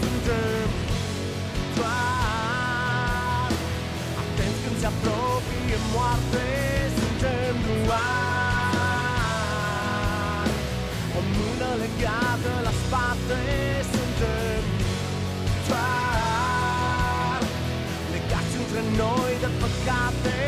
Suntem. 0.00 0.68
Doar 1.76 3.50
Atenți 4.22 4.60
când 4.64 4.76
se 4.82 4.88
apropie 4.92 5.78
moarte 5.94 6.46
Suntem 6.98 7.56
doar 7.86 8.08
O 11.18 11.20
mână 11.34 11.70
legată 11.82 12.52
la 12.66 12.72
spate 12.82 13.42
Suntem 13.92 14.62
doar 15.68 17.40
Legați 18.14 18.54
între 18.62 18.80
noi 19.00 19.32
de 19.42 19.48
păcate 19.62 20.39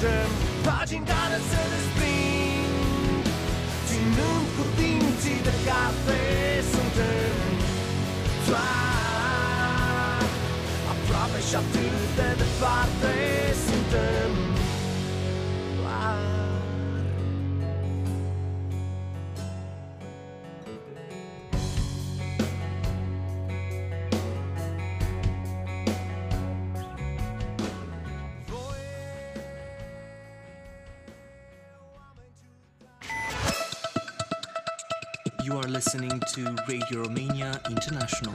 Suntem 0.00 0.30
pagini 0.66 1.06
care 1.12 1.38
se 1.50 1.62
desprind 1.72 3.24
Ținând 3.88 4.46
cu 4.54 4.62
dinții 4.78 5.40
de 5.46 5.54
carte 5.66 6.20
Suntem 6.72 7.36
doar 8.46 10.22
Aproape 10.92 11.38
și 11.48 11.54
atât 11.62 11.96
de 12.18 12.28
departe. 12.42 13.12
Suntem 13.66 14.17
to 36.44 36.54
Radio 36.68 37.02
Romania 37.02 37.60
International. 37.68 38.34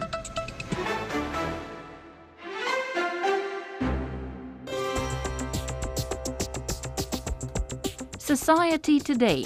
Society 8.19 8.99
Today. 8.99 9.45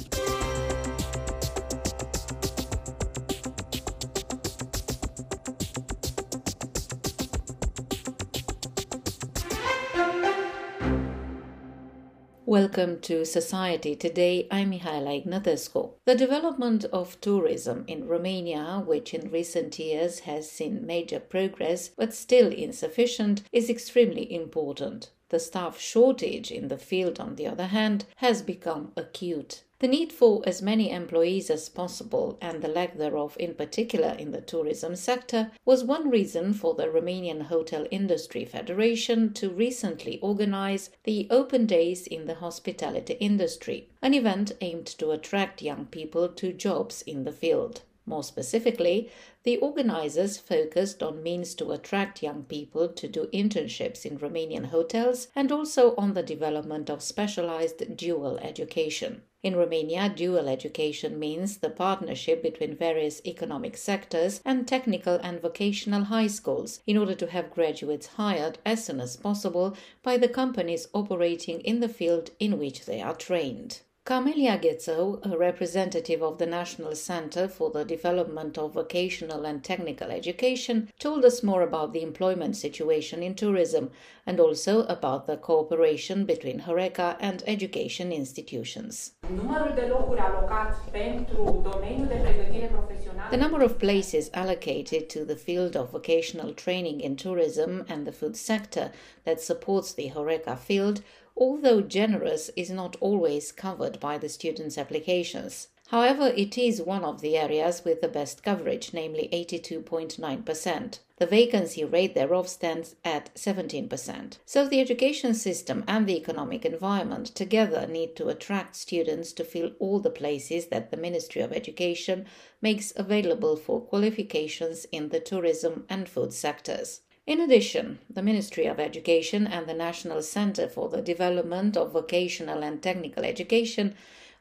Welcome 12.59 13.01
to 13.01 13.23
Society. 13.23 13.95
Today 13.95 14.47
I'm 14.49 14.71
Mihaela 14.71 15.23
Ignatescu. 15.23 15.91
The 16.05 16.15
development 16.15 16.85
of 16.85 17.21
tourism 17.21 17.83
in 17.87 18.07
Romania, 18.07 18.81
which 18.83 19.13
in 19.13 19.29
recent 19.29 19.77
years 19.77 20.21
has 20.21 20.49
seen 20.49 20.83
major 20.83 21.19
progress 21.19 21.89
but 21.89 22.15
still 22.15 22.51
insufficient, 22.51 23.43
is 23.51 23.69
extremely 23.69 24.33
important. 24.33 25.11
The 25.29 25.39
staff 25.39 25.79
shortage 25.79 26.51
in 26.51 26.69
the 26.69 26.77
field, 26.77 27.19
on 27.19 27.35
the 27.35 27.47
other 27.47 27.67
hand, 27.67 28.05
has 28.17 28.41
become 28.41 28.93
acute. 28.95 29.63
The 29.79 29.87
need 29.87 30.11
for 30.11 30.41
as 30.47 30.61
many 30.61 30.89
employees 30.89 31.51
as 31.51 31.69
possible, 31.69 32.37
and 32.41 32.63
the 32.63 32.67
lack 32.67 32.97
thereof 32.97 33.37
in 33.39 33.53
particular 33.53 34.15
in 34.17 34.31
the 34.31 34.41
tourism 34.41 34.95
sector, 34.95 35.51
was 35.65 35.83
one 35.83 36.09
reason 36.09 36.53
for 36.53 36.73
the 36.73 36.87
Romanian 36.87 37.43
Hotel 37.43 37.85
Industry 37.91 38.43
Federation 38.43 39.33
to 39.33 39.49
recently 39.49 40.17
organize 40.21 40.89
the 41.03 41.27
Open 41.29 41.67
Days 41.67 42.07
in 42.07 42.25
the 42.25 42.35
Hospitality 42.35 43.13
Industry, 43.19 43.89
an 44.01 44.15
event 44.15 44.53
aimed 44.61 44.87
to 44.87 45.11
attract 45.11 45.61
young 45.61 45.85
people 45.85 46.27
to 46.29 46.53
jobs 46.53 47.03
in 47.03 47.23
the 47.23 47.31
field. 47.31 47.81
More 48.09 48.23
specifically, 48.23 49.11
the 49.43 49.57
organizers 49.57 50.37
focused 50.37 51.03
on 51.03 51.21
means 51.21 51.53
to 51.55 51.71
attract 51.71 52.23
young 52.23 52.43
people 52.43 52.87
to 52.87 53.05
do 53.05 53.27
internships 53.33 54.05
in 54.05 54.17
Romanian 54.17 54.67
hotels 54.67 55.27
and 55.35 55.51
also 55.51 55.93
on 55.97 56.13
the 56.13 56.23
development 56.23 56.89
of 56.89 57.03
specialized 57.03 57.97
dual 57.97 58.37
education. 58.37 59.23
In 59.43 59.57
Romania, 59.57 60.07
dual 60.07 60.47
education 60.47 61.19
means 61.19 61.57
the 61.57 61.69
partnership 61.69 62.41
between 62.41 62.77
various 62.77 63.21
economic 63.25 63.75
sectors 63.75 64.39
and 64.45 64.65
technical 64.65 65.15
and 65.15 65.41
vocational 65.41 66.05
high 66.05 66.27
schools 66.27 66.79
in 66.87 66.97
order 66.97 67.13
to 67.15 67.27
have 67.27 67.51
graduates 67.51 68.07
hired 68.07 68.57
as 68.65 68.85
soon 68.85 69.01
as 69.01 69.17
possible 69.17 69.75
by 70.01 70.15
the 70.15 70.29
companies 70.29 70.87
operating 70.93 71.59
in 71.59 71.81
the 71.81 71.89
field 71.89 72.31
in 72.39 72.57
which 72.57 72.85
they 72.85 73.01
are 73.01 73.15
trained. 73.15 73.81
Camelia 74.13 74.57
Ghețău, 74.57 75.19
a 75.23 75.35
representative 75.37 76.23
of 76.23 76.37
the 76.37 76.45
National 76.45 76.93
Center 76.93 77.47
for 77.47 77.69
the 77.71 77.83
Development 77.83 78.57
of 78.57 78.71
Vocational 78.71 79.43
and 79.45 79.61
Technical 79.61 80.09
Education, 80.09 80.89
told 80.97 81.23
us 81.23 81.41
more 81.41 81.63
about 81.63 81.91
the 81.91 82.01
employment 82.01 82.55
situation 82.55 83.21
in 83.21 83.33
tourism 83.33 83.91
and 84.25 84.39
also 84.39 84.85
about 84.85 85.25
the 85.25 85.35
cooperation 85.35 86.25
between 86.25 86.59
HoReCa 86.59 87.17
and 87.19 87.43
education 87.45 88.11
institutions. 88.11 89.11
Numărul 89.35 89.71
de 89.75 89.85
locuri 89.89 90.19
alocat 90.19 90.89
pentru 90.91 91.69
domeniul 91.71 92.07
de 92.07 92.19
pregătire 92.23 92.65
profesională 92.65 93.29
The 93.29 93.39
number 93.39 93.61
of 93.61 93.77
places 93.77 94.29
allocated 94.31 95.03
to 95.13 95.19
the 95.19 95.35
field 95.35 95.75
of 95.75 95.89
vocational 95.89 96.51
training 96.51 97.01
in 97.01 97.15
tourism 97.15 97.85
and 97.87 98.05
the 98.05 98.13
food 98.19 98.35
sector 98.35 98.91
that 99.23 99.41
supports 99.41 99.93
the 99.93 100.11
HoReCa 100.15 100.57
field, 100.65 101.03
although 101.37 101.81
generous, 101.81 102.49
is 102.55 102.71
not 102.71 102.95
always 102.99 103.51
covered 103.51 103.99
by 103.99 104.17
the 104.17 104.27
students' 104.27 104.77
applications. 104.77 105.67
However, 105.89 106.33
it 106.35 106.57
is 106.57 106.81
one 106.81 107.05
of 107.05 107.21
the 107.21 107.37
areas 107.37 107.85
with 107.85 108.01
the 108.01 108.09
best 108.09 108.43
coverage, 108.43 108.91
namely 108.93 109.29
82.9%. 109.31 110.99
The 111.15 111.25
vacancy 111.25 111.85
rate 111.85 112.13
thereof 112.13 112.49
stands 112.49 112.95
at 113.05 113.33
17%. 113.35 114.37
So 114.45 114.67
the 114.67 114.81
education 114.81 115.33
system 115.33 115.85
and 115.87 116.05
the 116.05 116.17
economic 116.17 116.65
environment 116.65 117.27
together 117.27 117.87
need 117.87 118.17
to 118.17 118.27
attract 118.27 118.75
students 118.75 119.31
to 119.33 119.45
fill 119.45 119.71
all 119.79 119.99
the 119.99 120.09
places 120.09 120.67
that 120.67 120.91
the 120.91 120.97
Ministry 120.97 121.41
of 121.41 121.53
Education 121.53 122.25
makes 122.61 122.91
available 122.95 123.55
for 123.55 123.79
qualifications 123.79 124.85
in 124.91 125.09
the 125.09 125.21
tourism 125.21 125.85
and 125.87 126.09
food 126.09 126.33
sectors. 126.33 127.01
In 127.27 127.41
addition, 127.41 127.99
the 128.09 128.23
Ministry 128.23 128.67
of 128.67 128.79
Education 128.79 129.47
and 129.47 129.67
the 129.67 129.73
National 129.73 130.21
Center 130.21 130.69
for 130.69 130.87
the 130.87 131.01
Development 131.01 131.75
of 131.75 131.91
Vocational 131.91 132.63
and 132.63 132.81
Technical 132.81 133.25
Education 133.25 133.95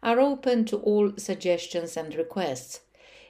are 0.05 0.21
open 0.21 0.65
to 0.67 0.77
all 0.77 1.11
suggestions 1.17 1.97
and 1.97 2.15
requests. 2.15 2.83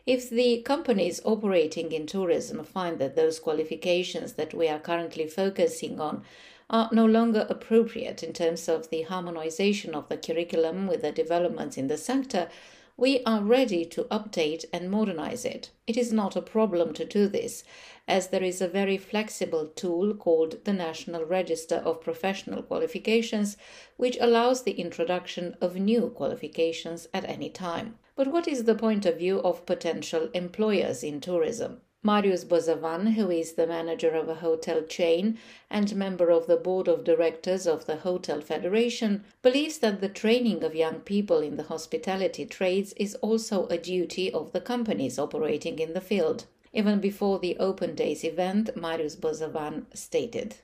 If 0.05 0.29
the 0.29 0.61
companies 0.61 1.23
operating 1.25 1.91
in 1.93 2.07
tourism 2.07 2.65
find 2.65 2.99
that 2.99 3.17
those 3.17 3.41
qualifications 3.41 4.35
that 4.35 4.53
we 4.53 4.69
are 4.69 4.79
currently 4.79 5.27
focusing 5.27 5.99
on 6.01 6.23
are 6.69 6.91
no 6.93 7.07
longer 7.07 7.47
appropriate 7.49 8.23
in 8.23 8.35
terms 8.35 8.69
of 8.69 8.91
the 8.91 9.03
harmonization 9.03 9.95
of 9.95 10.11
the 10.11 10.19
curriculum 10.19 10.87
with 10.87 11.01
the 11.01 11.13
developments 11.13 11.79
in 11.79 11.89
the 11.89 11.97
sector, 11.97 12.51
we 12.99 13.23
are 13.25 13.43
ready 13.43 13.85
to 13.85 14.05
update 14.05 14.65
and 14.73 14.91
modernize 14.91 15.45
it. 15.45 15.71
It 15.87 15.99
is 15.99 16.15
not 16.15 16.35
a 16.35 16.41
problem 16.41 16.95
to 16.95 17.05
do 17.05 17.29
this, 17.29 17.63
as 18.09 18.29
there 18.29 18.43
is 18.43 18.63
a 18.63 18.69
very 18.69 18.97
flexible 18.97 19.67
tool 19.67 20.15
called 20.15 20.65
the 20.65 20.73
National 20.73 21.25
Register 21.25 21.77
of 21.77 22.01
Professional 22.01 22.63
Qualifications, 22.63 23.59
which 23.99 24.17
allows 24.19 24.63
the 24.63 24.81
introduction 24.81 25.57
of 25.61 25.77
new 25.77 26.09
qualifications 26.09 27.07
at 27.13 27.29
any 27.29 27.51
time. 27.51 27.99
But 28.15 28.29
what 28.29 28.49
is 28.49 28.65
the 28.65 28.75
point 28.75 29.05
of 29.05 29.19
view 29.19 29.41
of 29.41 29.67
potential 29.67 30.31
employers 30.33 31.05
in 31.05 31.21
tourism? 31.21 31.83
Marius 32.07 32.45
Bozavan, 32.45 33.15
who 33.15 33.33
is 33.33 33.55
the 33.55 33.67
manager 33.67 34.11
of 34.11 34.29
a 34.29 34.37
hotel 34.37 34.81
chain 34.83 35.37
and 35.69 35.97
member 35.97 36.31
of 36.31 36.47
the 36.47 36.57
board 36.57 36.87
of 36.87 37.03
directors 37.03 37.67
of 37.67 37.87
the 37.87 37.97
Hotel 37.97 38.41
Federation, 38.41 39.25
believes 39.43 39.79
that 39.79 40.01
the 40.01 40.09
training 40.09 40.63
of 40.63 40.77
young 40.77 41.01
people 41.01 41.41
in 41.41 41.57
the 41.57 41.65
hospitality 41.65 42.47
trades 42.47 42.93
is 42.97 43.17
also 43.17 43.67
a 43.67 43.77
duty 43.77 44.33
of 44.33 44.53
the 44.53 44.61
companies 44.61 45.19
operating 45.19 45.81
in 45.81 45.95
the 45.95 46.01
field. 46.01 46.47
Even 46.73 47.01
before 47.01 47.41
the 47.41 47.57
Open 47.59 47.97
Days 47.97 48.23
event, 48.23 48.77
Marius 48.77 49.17
Bozavan 49.17 49.87
stated. 49.93 50.55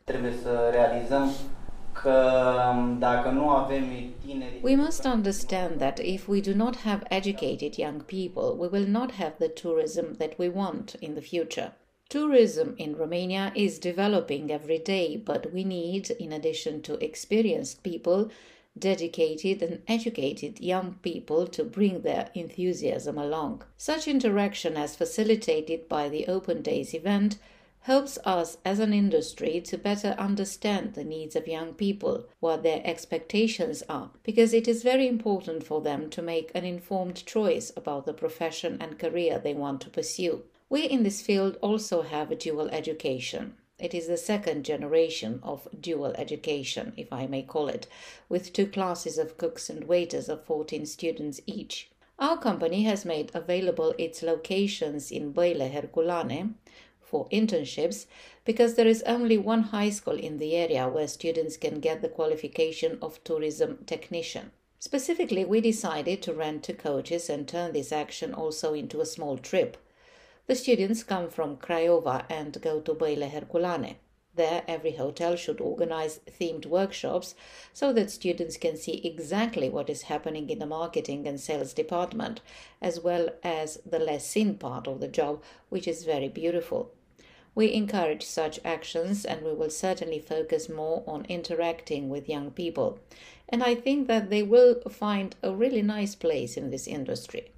Tineri 1.94 3.42
We 4.62 4.76
must 4.76 5.06
understand 5.06 5.80
that 5.80 6.00
if 6.00 6.28
we 6.28 6.40
do 6.40 6.54
not 6.54 6.76
have 6.76 7.06
educated 7.10 7.78
young 7.78 8.00
people, 8.00 8.56
we 8.56 8.68
will 8.68 8.86
not 8.86 9.12
have 9.12 9.38
the 9.38 9.48
tourism 9.48 10.14
that 10.14 10.38
we 10.38 10.48
want 10.48 10.96
in 11.00 11.14
the 11.14 11.22
future. 11.22 11.72
Tourism 12.08 12.74
in 12.76 12.96
Romania 12.96 13.52
is 13.54 13.78
developing 13.78 14.50
every 14.50 14.78
day, 14.78 15.16
but 15.16 15.52
we 15.52 15.64
need, 15.64 16.10
in 16.10 16.32
addition 16.32 16.82
to 16.82 17.02
experienced 17.02 17.82
people, 17.82 18.30
dedicated 18.78 19.62
and 19.62 19.82
educated 19.86 20.60
young 20.60 20.94
people 21.02 21.46
to 21.46 21.64
bring 21.64 22.02
their 22.02 22.30
enthusiasm 22.34 23.18
along. 23.18 23.62
Such 23.76 24.08
interaction, 24.08 24.76
as 24.76 24.96
facilitated 24.96 25.88
by 25.88 26.08
the 26.08 26.26
Open 26.26 26.62
Days 26.62 26.94
event, 26.94 27.38
helps 27.82 28.16
us 28.24 28.58
as 28.64 28.78
an 28.78 28.92
industry 28.92 29.60
to 29.60 29.76
better 29.76 30.14
understand 30.18 30.94
the 30.94 31.02
needs 31.02 31.34
of 31.34 31.48
young 31.48 31.74
people, 31.74 32.24
what 32.38 32.62
their 32.62 32.80
expectations 32.84 33.82
are, 33.88 34.10
because 34.22 34.54
it 34.54 34.68
is 34.68 34.84
very 34.84 35.08
important 35.08 35.64
for 35.64 35.80
them 35.80 36.08
to 36.08 36.22
make 36.22 36.52
an 36.54 36.64
informed 36.64 37.26
choice 37.26 37.72
about 37.76 38.06
the 38.06 38.14
profession 38.14 38.78
and 38.80 38.98
career 39.00 39.38
they 39.38 39.54
want 39.54 39.80
to 39.80 39.90
pursue. 39.90 40.42
We 40.68 40.84
in 40.84 41.02
this 41.02 41.20
field 41.20 41.58
also 41.60 42.02
have 42.02 42.30
a 42.30 42.36
dual 42.36 42.68
education. 42.68 43.54
It 43.80 43.94
is 43.94 44.06
the 44.06 44.16
second 44.16 44.64
generation 44.64 45.40
of 45.42 45.66
dual 45.80 46.14
education, 46.16 46.92
if 46.96 47.12
I 47.12 47.26
may 47.26 47.42
call 47.42 47.66
it, 47.66 47.88
with 48.28 48.52
two 48.52 48.68
classes 48.68 49.18
of 49.18 49.36
cooks 49.36 49.68
and 49.68 49.88
waiters 49.88 50.28
of 50.28 50.44
14 50.44 50.86
students 50.86 51.40
each. 51.46 51.90
Our 52.18 52.38
company 52.38 52.84
has 52.84 53.04
made 53.04 53.32
available 53.34 53.92
its 53.98 54.22
locations 54.22 55.10
in 55.10 55.32
Băile 55.32 55.68
Herculane 55.72 56.54
for 57.12 57.28
internships 57.28 58.06
because 58.46 58.74
there 58.74 58.86
is 58.88 59.02
only 59.02 59.36
one 59.36 59.64
high 59.64 59.90
school 59.90 60.18
in 60.18 60.38
the 60.38 60.56
area 60.56 60.88
where 60.88 61.06
students 61.06 61.58
can 61.58 61.78
get 61.78 62.00
the 62.00 62.08
qualification 62.08 62.98
of 63.02 63.22
tourism 63.22 63.78
technician. 63.84 64.50
Specifically, 64.78 65.44
we 65.44 65.60
decided 65.60 66.22
to 66.22 66.32
rent 66.32 66.64
two 66.64 66.72
coaches 66.72 67.28
and 67.28 67.46
turn 67.46 67.72
this 67.74 67.92
action 67.92 68.32
also 68.32 68.72
into 68.72 69.00
a 69.00 69.06
small 69.06 69.36
trip. 69.36 69.76
The 70.46 70.56
students 70.56 71.04
come 71.04 71.28
from 71.28 71.58
Craiova 71.58 72.24
and 72.30 72.60
go 72.60 72.80
to 72.80 72.94
Băile 72.94 73.30
Herculane. 73.30 73.96
There, 74.34 74.62
every 74.66 74.92
hotel 74.92 75.36
should 75.36 75.60
organize 75.60 76.20
themed 76.26 76.64
workshops 76.64 77.34
so 77.74 77.92
that 77.92 78.10
students 78.10 78.56
can 78.56 78.78
see 78.78 79.06
exactly 79.06 79.68
what 79.68 79.90
is 79.90 80.02
happening 80.02 80.48
in 80.48 80.58
the 80.58 80.66
marketing 80.66 81.28
and 81.28 81.38
sales 81.38 81.74
department, 81.74 82.40
as 82.80 82.98
well 82.98 83.28
as 83.42 83.78
the 83.84 83.98
less 83.98 84.26
seen 84.26 84.56
part 84.56 84.88
of 84.88 85.00
the 85.00 85.08
job, 85.08 85.42
which 85.68 85.86
is 85.86 86.04
very 86.04 86.28
beautiful. 86.28 86.90
We 87.54 87.72
encourage 87.72 88.24
such 88.24 88.60
actions 88.64 89.24
and 89.24 89.44
we 89.44 89.52
will 89.52 89.70
certainly 89.70 90.18
focus 90.18 90.68
more 90.68 91.02
on 91.06 91.26
interacting 91.28 92.08
with 92.08 92.28
young 92.28 92.50
people. 92.50 92.98
And 93.48 93.62
I 93.62 93.74
think 93.74 94.08
that 94.08 94.30
they 94.30 94.42
will 94.42 94.80
find 94.88 95.36
a 95.42 95.52
really 95.52 95.82
nice 95.82 96.14
place 96.14 96.56
in 96.56 96.70
this 96.70 96.86
industry. 96.86 97.52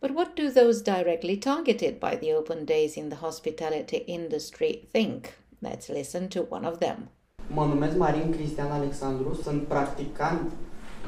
But 0.00 0.12
what 0.12 0.34
do 0.34 0.50
those 0.50 0.82
directly 0.82 1.36
targeted 1.36 2.00
by 2.00 2.16
the 2.16 2.32
open 2.32 2.64
days 2.64 2.96
in 2.96 3.10
the 3.10 3.16
hospitality 3.16 3.98
industry 3.98 4.88
think? 4.92 5.34
Let's 5.62 5.88
listen 5.88 6.28
to 6.30 6.42
one 6.42 6.64
of 6.64 6.80
them. 6.80 7.08
Mă 7.54 7.64
numesc 7.64 7.96
Marin 7.96 8.32
Cristian 8.32 8.70
Alexandru, 8.70 9.34
sunt 9.34 9.62
practicant 9.62 10.52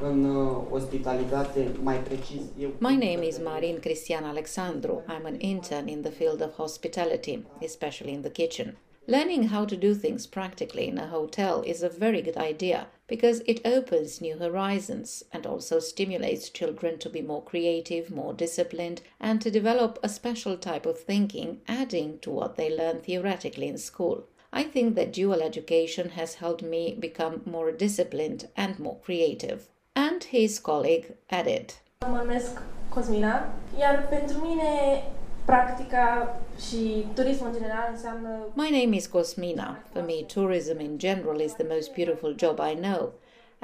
în 0.02 0.24
uh, 0.24 0.62
ospitalitate, 0.70 1.70
mai 1.83 1.96
precis 1.96 2.40
eu. 2.61 2.70
My 2.78 2.96
name 2.96 3.26
is 3.26 3.38
Marin 3.38 3.78
Cristian 3.81 4.24
Alexandru. 4.24 5.02
I'm 5.09 5.26
an 5.26 5.40
intern 5.40 5.88
in 5.88 6.02
the 6.02 6.11
field 6.11 6.40
of 6.40 6.52
hospitality, 6.57 7.44
especially 7.62 8.12
in 8.12 8.22
the 8.22 8.31
kitchen. 8.31 8.76
Learning 9.07 9.48
how 9.48 9.64
to 9.64 9.74
do 9.74 9.94
things 9.94 10.26
practically 10.28 10.87
in 10.87 10.96
a 10.96 11.09
hotel 11.09 11.62
is 11.66 11.83
a 11.83 11.88
very 11.88 12.22
good 12.22 12.37
idea 12.37 12.87
because 13.09 13.42
it 13.46 13.61
opens 13.66 14.20
new 14.20 14.38
horizons 14.38 15.24
and 15.33 15.44
also 15.44 15.81
stimulates 15.81 16.48
children 16.48 16.98
to 16.98 17.11
be 17.11 17.20
more 17.20 17.42
creative, 17.42 18.11
more 18.11 18.33
disciplined, 18.33 19.02
and 19.18 19.40
to 19.40 19.50
develop 19.50 19.98
a 20.05 20.09
special 20.09 20.57
type 20.57 20.87
of 20.87 21.00
thinking, 21.00 21.61
adding 21.66 22.20
to 22.20 22.31
what 22.31 22.55
they 22.55 22.70
learn 22.70 23.00
theoretically 23.00 23.66
in 23.66 23.76
school. 23.76 24.28
I 24.52 24.62
think 24.62 24.94
that 24.94 25.12
dual 25.12 25.42
education 25.42 26.11
has 26.11 26.35
helped 26.35 26.62
me 26.62 26.94
become 26.94 27.42
more 27.44 27.72
disciplined 27.72 28.48
and 28.57 28.78
more 28.78 28.98
creative. 29.00 29.68
And 29.94 30.24
his 30.24 30.59
colleague 30.59 31.16
added. 31.26 31.64
Mă 32.11 32.16
numesc 32.16 32.62
Cosmina, 32.88 33.55
iar 33.78 34.09
pentru 34.09 34.38
mine 34.46 35.02
practica 35.44 36.40
și 36.68 37.07
turismul 37.14 37.48
în 37.48 37.55
general 37.55 37.88
înseamnă... 37.92 38.46
My 38.55 38.68
name 38.70 38.96
is 38.96 39.07
Cosmina. 39.07 39.78
For 39.92 40.02
me, 40.02 40.24
tourism 40.35 40.81
in 40.81 40.98
general 40.98 41.40
is 41.40 41.52
the 41.52 41.66
most 41.68 41.92
beautiful 41.92 42.35
job 42.38 42.59
I 42.59 42.74
know. 42.74 43.12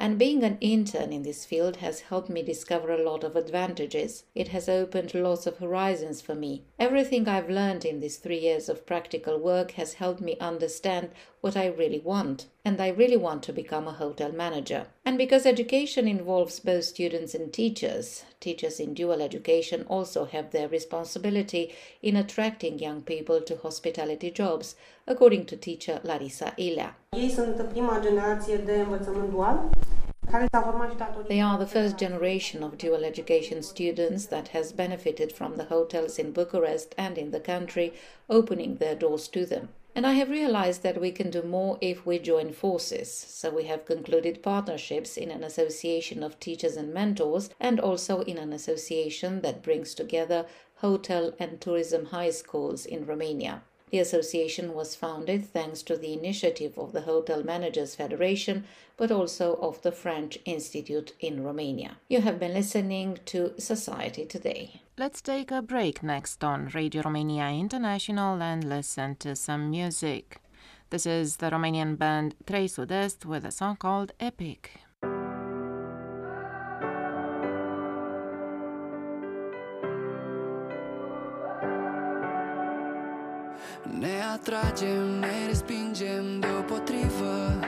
And 0.01 0.17
being 0.17 0.43
an 0.43 0.55
intern 0.59 1.11
in 1.11 1.23
this 1.23 1.45
field 1.45 1.75
has 1.77 2.01
helped 2.09 2.29
me 2.29 2.41
discover 2.41 2.89
a 2.91 3.03
lot 3.03 3.23
of 3.23 3.35
advantages. 3.35 4.23
It 4.33 4.47
has 4.47 4.69
opened 4.69 5.13
lots 5.13 5.45
of 5.45 5.57
horizons 5.57 6.21
for 6.21 6.35
me. 6.35 6.63
Everything 6.77 7.27
I've 7.27 7.49
learned 7.49 7.83
in 7.83 7.99
these 7.99 8.17
three 8.17 8.39
years 8.39 8.69
of 8.69 8.85
practical 8.85 9.37
work 9.37 9.71
has 9.71 9.95
helped 9.95 10.21
me 10.21 10.37
understand 10.39 11.09
what 11.41 11.57
I 11.57 11.67
really 11.67 11.99
want. 11.99 12.45
And 12.65 12.81
I 12.81 12.89
really 12.89 13.17
want 13.17 13.43
to 13.43 13.53
become 13.53 13.87
a 13.87 13.93
hotel 13.93 14.31
manager. 14.31 14.87
And 15.05 15.17
because 15.17 15.45
education 15.45 16.07
involves 16.07 16.59
both 16.59 16.83
students 16.83 17.33
and 17.33 17.53
teachers, 17.53 18.25
teachers 18.39 18.79
in 18.79 18.93
dual 18.93 19.21
education 19.21 19.85
also 19.87 20.25
have 20.25 20.51
their 20.51 20.67
responsibility 20.67 21.73
in 22.01 22.15
attracting 22.15 22.79
young 22.79 23.01
people 23.01 23.41
to 23.41 23.57
hospitality 23.57 24.29
jobs, 24.31 24.75
according 25.07 25.45
to 25.45 25.55
teacher 25.55 26.01
Larisa 26.03 26.53
Ilea. 26.57 26.95
Ei 27.09 27.29
sunt 27.29 27.69
prima 27.71 27.99
generație 28.03 28.57
de 28.57 28.71
învățământ 28.71 29.29
dual 29.29 29.69
They 31.27 31.41
are 31.41 31.57
the 31.57 31.65
first 31.65 31.97
generation 31.97 32.61
of 32.61 32.77
dual 32.77 33.03
education 33.03 33.63
students 33.63 34.27
that 34.27 34.49
has 34.49 34.71
benefited 34.71 35.31
from 35.31 35.55
the 35.55 35.63
hotels 35.63 36.17
in 36.19 36.31
Bucharest 36.31 36.93
and 36.97 37.17
in 37.17 37.31
the 37.31 37.39
country 37.39 37.93
opening 38.27 38.75
their 38.75 38.93
doors 38.93 39.27
to 39.29 39.43
them. 39.45 39.69
And 39.95 40.05
I 40.05 40.13
have 40.13 40.29
realized 40.29 40.83
that 40.83 41.01
we 41.01 41.11
can 41.11 41.29
do 41.29 41.41
more 41.41 41.77
if 41.81 42.05
we 42.05 42.19
join 42.19 42.53
forces. 42.53 43.11
So 43.11 43.49
we 43.49 43.65
have 43.65 43.85
concluded 43.85 44.43
partnerships 44.43 45.17
in 45.17 45.31
an 45.31 45.43
association 45.43 46.23
of 46.23 46.39
teachers 46.39 46.77
and 46.77 46.93
mentors 46.93 47.49
and 47.59 47.79
also 47.79 48.21
in 48.21 48.37
an 48.37 48.53
association 48.53 49.41
that 49.41 49.63
brings 49.63 49.95
together 49.95 50.45
hotel 50.75 51.33
and 51.39 51.59
tourism 51.59 52.05
high 52.05 52.29
schools 52.29 52.85
in 52.85 53.05
Romania. 53.05 53.63
The 53.91 53.99
association 53.99 54.73
was 54.73 54.95
founded 54.95 55.51
thanks 55.51 55.81
to 55.83 55.97
the 55.97 56.13
initiative 56.13 56.77
of 56.77 56.91
the 56.91 57.01
Hotel 57.01 57.43
Managers 57.43 57.95
Federation, 57.95 58.65
but 58.97 59.11
also 59.11 59.55
of 59.55 59.81
the 59.81 59.91
French 59.91 60.37
Institute 60.45 61.13
in 61.19 61.43
Romania. 61.43 61.97
You 62.07 62.21
have 62.21 62.39
been 62.39 62.53
listening 62.53 63.19
to 63.25 63.59
Society 63.59 64.25
Today. 64.25 64.81
Let's 64.97 65.21
take 65.21 65.49
a 65.49 65.61
break 65.61 66.03
next 66.03 66.43
on 66.43 66.69
Radio 66.73 67.01
Romania 67.01 67.47
International 67.49 68.41
and 68.41 68.63
listen 68.63 69.15
to 69.17 69.35
some 69.35 69.69
music. 69.71 70.41
This 70.89 71.05
is 71.05 71.37
the 71.37 71.49
Romanian 71.49 71.97
band 71.97 72.35
Trei 72.45 72.67
Sud-Est 72.67 73.25
with 73.25 73.45
a 73.45 73.51
song 73.51 73.77
called 73.77 74.11
Epic. 74.19 74.81
Ne 83.99 84.21
atragem, 84.33 85.19
ne 85.19 85.45
respingem 85.47 86.39
deopotrivă. 86.39 87.59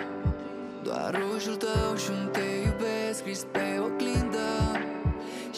Doar 0.83 1.21
rujul 1.21 1.55
tău 1.55 1.95
și 1.95 2.09
un 2.09 2.29
te 2.31 2.41
iubesc 2.65 3.17
scris 3.17 3.45
pe 3.51 3.79
oglindă. 3.83 4.49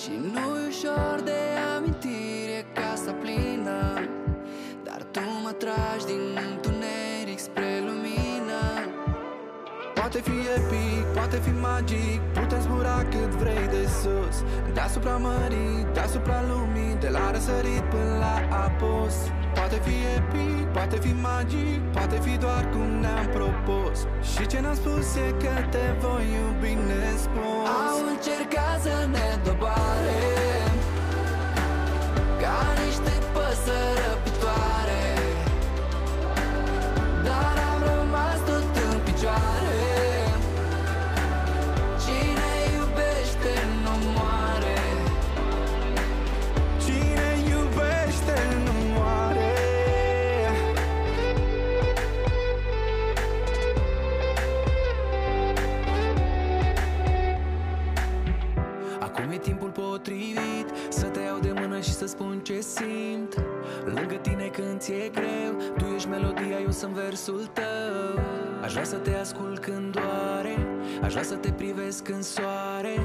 Și 0.02 0.12
nu 0.34 0.68
ușor 0.68 1.22
de 1.24 1.42
amintire 1.76 2.66
casa 2.74 3.12
plină. 3.12 4.10
Dar 4.84 5.06
tu 5.12 5.20
mă 5.44 5.52
tragi 5.52 6.06
din 6.06 6.33
Poate 10.14 10.30
fi 10.32 10.48
epic, 10.60 11.06
poate 11.14 11.38
fi 11.46 11.52
magic 11.62 12.20
Putem 12.34 12.62
zbura 12.62 12.98
cât 13.12 13.32
vrei 13.42 13.68
de 13.76 13.84
sus. 14.00 14.36
Deasupra 14.74 15.16
mării, 15.18 15.88
deasupra 15.94 16.40
lumii 16.52 16.96
De 17.00 17.10
la 17.10 17.32
răsărit 17.32 17.84
până 17.94 18.14
la 18.24 18.36
apus. 18.66 19.16
Poate 19.58 19.78
fi 19.86 19.96
epic, 20.18 20.64
poate 20.76 20.96
fi 21.04 21.12
magic 21.30 21.80
Poate 21.96 22.18
fi 22.26 22.38
doar 22.38 22.64
cum 22.74 22.88
ne-am 23.04 23.28
propus. 23.38 23.98
Și 24.32 24.44
ce 24.52 24.60
n-am 24.60 24.76
spus 24.76 25.16
e 25.26 25.28
că 25.44 25.56
te 25.74 25.86
voi 26.02 26.26
iubi 26.38 26.74
nespus. 26.90 27.68
Au 27.88 27.98
încercat 28.14 28.78
să 28.86 28.96
ne 29.16 29.28
doboare 29.46 29.53
ce 62.54 62.62
simt 62.62 63.34
Lângă 63.86 64.16
tine 64.16 64.48
când 64.48 64.80
ți-e 64.80 65.12
greu. 65.14 65.74
Tu 65.78 65.86
ești 65.96 66.08
melodia, 66.08 66.60
eu 66.62 66.72
sunt 66.72 66.94
versul 66.94 67.50
tău. 67.54 68.24
Aș 68.64 68.72
vrea 68.72 68.84
să 68.84 68.96
te 68.96 69.16
ascult 69.16 69.60
când 69.60 69.92
doare 69.92 70.56
Aș 71.04 71.12
vrea 71.12 71.24
să 71.24 71.36
te 71.36 71.52
privesc 71.52 72.08
în 72.10 72.22
soare 72.22 72.96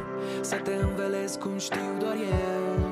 Să 0.40 0.56
te 0.56 0.74
învelesc 0.74 1.38
cum 1.38 1.58
știu 1.58 1.90
doar 1.98 2.14
eu. 2.14 2.88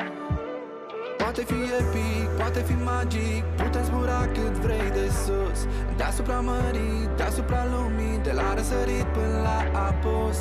Poate 1.16 1.42
fi 1.44 1.60
epic, 1.80 2.28
poate 2.36 2.60
fi 2.60 2.72
magic 2.84 3.44
Putem 3.56 3.84
zbura 3.84 4.28
cât 4.32 4.54
vrei 4.64 4.90
de 4.92 5.08
sus. 5.24 5.66
Deasupra 5.96 6.40
mării, 6.40 7.08
deasupra 7.16 7.64
lumii 7.74 8.18
De 8.22 8.32
la 8.32 8.54
răsărit 8.54 9.06
până 9.16 9.40
la 9.42 9.58
apus 9.88 10.38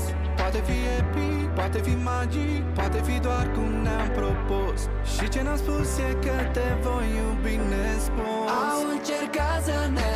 Poate 0.55 0.71
fi 0.71 0.79
epic, 0.99 1.49
poate 1.55 1.79
fi 1.79 1.95
magic 2.03 2.63
Poate 2.73 3.01
fi 3.07 3.19
doar 3.19 3.51
cum 3.53 3.69
ne-am 3.81 4.09
propus. 4.19 4.79
Și 5.15 5.29
ce 5.29 5.41
n-am 5.41 5.57
spus 5.57 5.97
e 5.97 6.09
că 6.25 6.37
te 6.53 6.67
voi 6.81 7.07
iubi 7.19 7.55
nespus. 7.69 8.49
Au 8.71 8.79
încercat 8.95 9.63
să 9.63 9.89
ne 9.93 10.14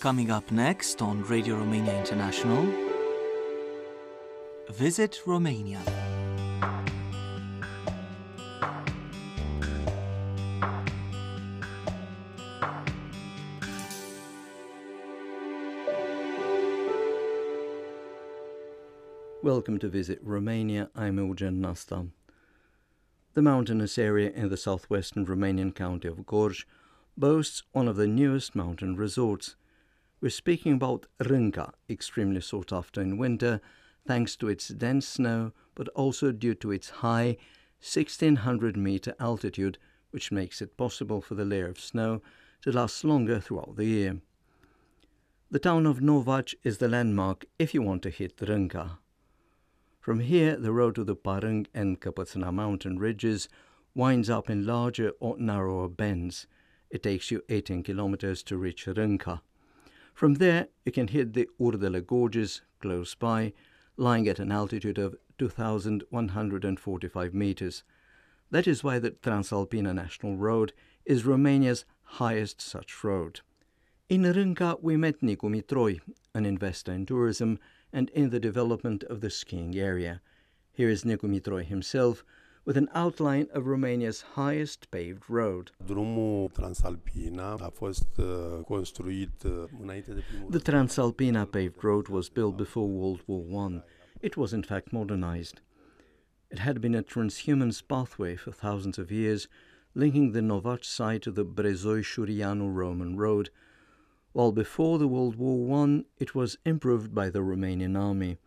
Coming 0.00 0.30
up 0.30 0.50
next 0.50 1.02
on 1.02 1.22
Radio 1.24 1.56
Romania 1.56 1.94
International, 2.00 2.66
visit 4.70 5.20
Romania. 5.26 5.78
Welcome 19.42 19.78
to 19.80 19.88
Visit 19.90 20.18
Romania. 20.22 20.88
I'm 20.96 21.18
Eugen 21.18 21.60
Nasta. 21.60 22.06
The 23.34 23.42
mountainous 23.42 23.98
area 23.98 24.30
in 24.30 24.48
the 24.48 24.56
southwestern 24.56 25.26
Romanian 25.26 25.74
county 25.74 26.08
of 26.08 26.24
Gorj 26.24 26.64
boasts 27.18 27.64
one 27.72 27.86
of 27.86 27.96
the 27.96 28.06
newest 28.06 28.54
mountain 28.54 28.96
resorts. 28.96 29.56
We're 30.22 30.28
speaking 30.28 30.74
about 30.74 31.06
Rânca, 31.18 31.72
extremely 31.88 32.42
sought 32.42 32.74
after 32.74 33.00
in 33.00 33.16
winter 33.16 33.62
thanks 34.06 34.36
to 34.36 34.48
its 34.48 34.68
dense 34.68 35.08
snow, 35.08 35.52
but 35.74 35.88
also 35.88 36.30
due 36.30 36.54
to 36.56 36.72
its 36.72 36.90
high 36.90 37.38
1600 37.78 38.76
meter 38.76 39.14
altitude, 39.18 39.78
which 40.10 40.30
makes 40.30 40.60
it 40.60 40.76
possible 40.76 41.22
for 41.22 41.34
the 41.36 41.46
layer 41.46 41.68
of 41.68 41.80
snow 41.80 42.20
to 42.60 42.70
last 42.70 43.02
longer 43.02 43.40
throughout 43.40 43.76
the 43.76 43.86
year. 43.86 44.20
The 45.50 45.58
town 45.58 45.86
of 45.86 46.00
Novac 46.00 46.54
is 46.62 46.76
the 46.76 46.88
landmark 46.88 47.46
if 47.58 47.72
you 47.72 47.80
want 47.80 48.02
to 48.02 48.10
hit 48.10 48.36
Rânca. 48.36 48.98
From 50.00 50.20
here, 50.20 50.56
the 50.56 50.72
road 50.72 50.96
to 50.96 51.04
the 51.04 51.16
Parâng 51.16 51.66
and 51.72 51.98
Căpățâna 51.98 52.52
mountain 52.52 52.98
ridges 52.98 53.48
winds 53.94 54.28
up 54.28 54.50
in 54.50 54.66
larger 54.66 55.12
or 55.18 55.38
narrower 55.38 55.88
bends. 55.88 56.46
It 56.90 57.02
takes 57.02 57.30
you 57.30 57.42
18 57.48 57.82
kilometers 57.82 58.42
to 58.42 58.58
reach 58.58 58.84
Rânca. 58.84 59.40
From 60.20 60.34
there, 60.34 60.68
you 60.84 60.92
can 60.92 61.08
hit 61.08 61.32
the 61.32 61.48
Urdele 61.58 62.06
Gorges 62.06 62.60
close 62.78 63.14
by, 63.14 63.54
lying 63.96 64.28
at 64.28 64.38
an 64.38 64.52
altitude 64.52 64.98
of 64.98 65.16
2,145 65.38 67.32
meters. 67.32 67.84
That 68.50 68.66
is 68.66 68.84
why 68.84 68.98
the 68.98 69.12
Transalpina 69.12 69.94
National 69.94 70.36
Road 70.36 70.74
is 71.06 71.24
Romania's 71.24 71.86
highest 72.02 72.60
such 72.60 73.02
road. 73.02 73.40
In 74.10 74.24
Rânca, 74.24 74.82
we 74.82 74.98
met 74.98 75.22
Nicu 75.22 75.48
Mitroi, 75.48 76.02
an 76.34 76.44
investor 76.44 76.92
in 76.92 77.06
tourism 77.06 77.58
and 77.90 78.10
in 78.10 78.28
the 78.28 78.38
development 78.38 79.04
of 79.04 79.22
the 79.22 79.30
skiing 79.30 79.74
area. 79.78 80.20
Here 80.70 80.90
is 80.90 81.02
Nicu 81.02 81.28
Mitroi 81.28 81.64
himself 81.64 82.26
with 82.64 82.76
an 82.76 82.88
outline 82.94 83.48
of 83.52 83.64
Romania's 83.64 84.22
highest 84.34 84.90
paved 84.90 85.24
road. 85.28 85.70
Drumul 85.84 86.52
Transalpina 86.52 87.56
a 87.60 87.70
fost 87.70 88.18
uh, 88.18 88.24
uh, 89.44 89.64
înainte 89.80 90.14
de 90.14 90.22
primul 90.30 90.50
The 90.50 90.70
Transalpina 90.70 91.44
paved 91.50 91.82
road 91.82 92.08
was 92.08 92.28
built 92.28 92.56
before 92.56 92.88
World 92.88 93.22
War 93.26 93.66
I. 93.66 93.82
It 94.20 94.36
was 94.36 94.52
in 94.52 94.62
fact 94.62 94.92
modernized. 94.92 95.60
It 96.50 96.58
had 96.58 96.80
been 96.80 96.94
a 96.94 97.02
transhumance 97.02 97.80
pathway 97.86 98.36
for 98.36 98.52
thousands 98.52 98.98
of 98.98 99.10
years, 99.10 99.48
linking 99.94 100.32
the 100.32 100.40
Novac 100.40 100.84
site 100.84 101.22
to 101.22 101.30
the 101.30 101.44
Brezoi-Șurianu 101.44 102.74
Roman 102.74 103.16
road, 103.16 103.50
while 104.32 104.52
before 104.52 104.98
the 104.98 105.08
World 105.08 105.36
War 105.36 105.84
I 105.84 106.04
it 106.18 106.34
was 106.34 106.58
improved 106.64 107.14
by 107.14 107.30
the 107.30 107.40
Romanian 107.40 107.96
army. 107.96 108.38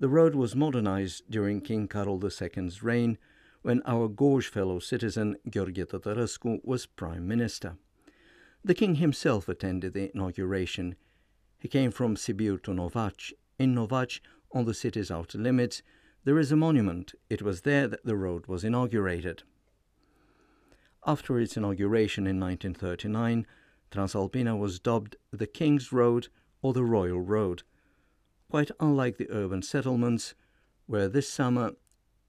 The 0.00 0.08
road 0.08 0.34
was 0.34 0.54
modernized 0.54 1.30
during 1.30 1.60
King 1.60 1.88
Carol 1.88 2.22
II's 2.24 2.82
reign, 2.82 3.18
when 3.62 3.82
our 3.84 4.08
Gorj 4.08 4.48
fellow 4.48 4.78
citizen 4.78 5.36
Gheorghe 5.48 5.86
Tătărescu 5.86 6.60
was 6.64 6.86
prime 6.86 7.26
minister. 7.26 7.76
The 8.64 8.74
king 8.74 8.96
himself 8.96 9.48
attended 9.48 9.94
the 9.94 10.10
inauguration. 10.14 10.96
He 11.58 11.68
came 11.68 11.90
from 11.90 12.16
Sibiu 12.16 12.62
to 12.62 12.70
Novac. 12.72 13.32
In 13.58 13.74
Novac, 13.74 14.20
on 14.52 14.64
the 14.64 14.74
city's 14.74 15.10
outer 15.10 15.38
limits, 15.38 15.82
there 16.24 16.38
is 16.38 16.52
a 16.52 16.56
monument. 16.56 17.14
It 17.30 17.42
was 17.42 17.62
there 17.62 17.88
that 17.88 18.04
the 18.04 18.16
road 18.16 18.46
was 18.46 18.64
inaugurated. 18.64 19.42
After 21.06 21.38
its 21.40 21.56
inauguration 21.56 22.26
in 22.26 22.38
1939, 22.40 23.46
Transalpina 23.90 24.58
was 24.58 24.78
dubbed 24.78 25.16
the 25.32 25.46
King's 25.46 25.92
Road 25.92 26.28
or 26.60 26.72
the 26.72 26.84
Royal 26.84 27.20
Road. 27.20 27.62
Quite 28.50 28.70
unlike 28.80 29.16
the 29.16 29.30
urban 29.30 29.62
settlements, 29.62 30.34
where 30.86 31.08
this 31.08 31.28
summer 31.28 31.72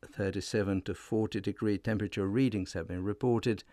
37 0.06 0.82
to 0.84 0.94
40 0.94 1.42
degree 1.42 1.78
temperature 1.78 2.28
readings 2.28 2.74
have 2.74 2.88
been 2.88 3.04
reported, 3.04 3.64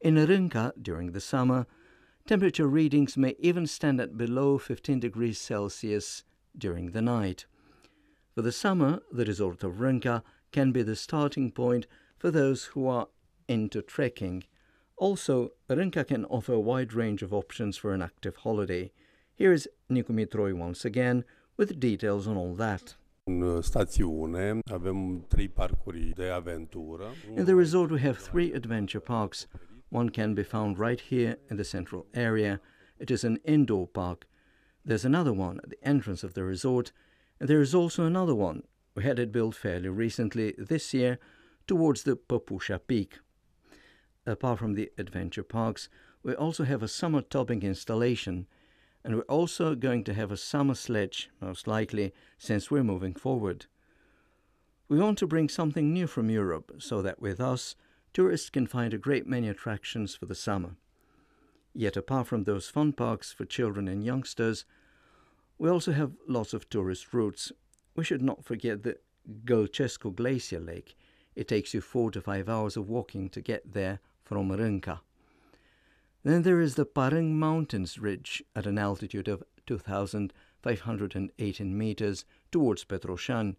in 0.00 0.16
Rânca 0.16 0.72
during 0.80 1.12
the 1.12 1.20
summer, 1.20 1.66
temperature 2.26 2.68
readings 2.68 3.16
may 3.16 3.34
even 3.38 3.66
stand 3.66 4.00
at 4.00 4.18
below 4.18 4.58
15 4.58 5.00
degrees 5.00 5.38
Celsius 5.38 6.24
during 6.56 6.90
the 6.90 7.02
night. 7.02 7.46
For 8.34 8.42
the 8.42 8.52
summer, 8.52 9.00
the 9.10 9.24
resort 9.24 9.64
of 9.64 9.76
Rânca 9.76 10.22
can 10.52 10.72
be 10.72 10.82
the 10.82 10.96
starting 10.96 11.50
point 11.50 11.86
for 12.18 12.30
those 12.30 12.64
who 12.64 12.86
are 12.86 13.08
into 13.48 13.82
trekking. 13.82 14.44
Also, 14.96 15.52
Rânca 15.68 16.06
can 16.06 16.24
offer 16.26 16.52
a 16.52 16.60
wide 16.60 16.92
range 16.92 17.22
of 17.22 17.32
options 17.32 17.76
for 17.76 17.94
an 17.94 18.02
active 18.02 18.36
holiday. 18.36 18.92
Here 19.34 19.52
is 19.52 19.68
Nicu 19.88 20.12
Mitroi 20.12 20.52
once 20.52 20.84
again 20.84 21.24
with 21.56 21.80
details 21.80 22.28
on 22.28 22.36
all 22.36 22.54
that. 22.56 22.94
In 27.36 27.46
the 27.46 27.54
resort, 27.54 27.90
we 27.90 28.00
have 28.00 28.18
three 28.18 28.52
adventure 28.52 29.00
parks. 29.00 29.46
One 29.88 30.10
can 30.10 30.34
be 30.34 30.42
found 30.42 30.78
right 30.78 31.00
here 31.00 31.38
in 31.48 31.56
the 31.56 31.64
central 31.64 32.06
area. 32.12 32.60
It 32.98 33.10
is 33.10 33.24
an 33.24 33.38
indoor 33.42 33.86
park. 33.86 34.26
There's 34.84 35.06
another 35.06 35.32
one 35.32 35.58
at 35.62 35.70
the 35.70 35.82
entrance 35.82 36.22
of 36.22 36.34
the 36.34 36.44
resort, 36.44 36.92
and 37.40 37.48
there 37.48 37.62
is 37.62 37.74
also 37.74 38.04
another 38.04 38.34
one. 38.34 38.64
We 38.94 39.04
had 39.04 39.18
it 39.18 39.32
built 39.32 39.54
fairly 39.54 39.88
recently 39.88 40.54
this 40.58 40.92
year 40.92 41.18
towards 41.66 42.02
the 42.02 42.16
Păpușa 42.16 42.78
Peak. 42.86 43.20
Apart 44.26 44.58
from 44.58 44.74
the 44.74 44.90
adventure 44.98 45.42
parks, 45.42 45.88
we 46.22 46.34
also 46.34 46.64
have 46.64 46.82
a 46.82 46.88
summer 46.88 47.22
topping 47.22 47.62
installation, 47.62 48.46
and 49.04 49.14
we're 49.14 49.22
also 49.22 49.74
going 49.74 50.02
to 50.04 50.14
have 50.14 50.32
a 50.32 50.36
summer 50.36 50.74
sledge, 50.74 51.30
most 51.40 51.66
likely, 51.66 52.14
since 52.38 52.70
we're 52.70 52.82
moving 52.82 53.14
forward. 53.14 53.66
We 54.88 54.98
want 54.98 55.18
to 55.18 55.26
bring 55.26 55.48
something 55.48 55.92
new 55.92 56.06
from 56.06 56.30
Europe 56.30 56.76
so 56.78 57.02
that 57.02 57.20
with 57.20 57.40
us, 57.40 57.76
tourists 58.14 58.48
can 58.48 58.66
find 58.66 58.94
a 58.94 58.98
great 58.98 59.26
many 59.26 59.48
attractions 59.48 60.14
for 60.14 60.26
the 60.26 60.34
summer. 60.34 60.76
Yet, 61.74 61.96
apart 61.96 62.28
from 62.28 62.44
those 62.44 62.68
fun 62.68 62.92
parks 62.92 63.32
for 63.32 63.44
children 63.44 63.88
and 63.88 64.04
youngsters, 64.04 64.64
we 65.58 65.68
also 65.68 65.92
have 65.92 66.12
lots 66.26 66.54
of 66.54 66.68
tourist 66.70 67.12
routes. 67.12 67.52
We 67.94 68.04
should 68.04 68.22
not 68.22 68.44
forget 68.44 68.82
the 68.82 68.98
Gălcescu 69.44 70.14
Glacier 70.14 70.60
Lake. 70.60 70.96
It 71.34 71.48
takes 71.48 71.74
you 71.74 71.80
four 71.80 72.10
to 72.12 72.20
five 72.20 72.48
hours 72.48 72.76
of 72.76 72.88
walking 72.88 73.28
to 73.30 73.40
get 73.40 73.72
there 73.72 74.00
from 74.22 74.50
Rânca. 74.50 75.00
Then 76.24 76.42
there 76.42 76.60
is 76.60 76.74
the 76.74 76.86
Parâng 76.86 77.38
Mountains 77.38 77.98
Ridge 77.98 78.42
at 78.56 78.66
an 78.66 78.78
altitude 78.78 79.28
of 79.28 79.44
2,518 79.66 81.78
meters 81.78 82.24
towards 82.50 82.84
Petroșani. 82.84 83.56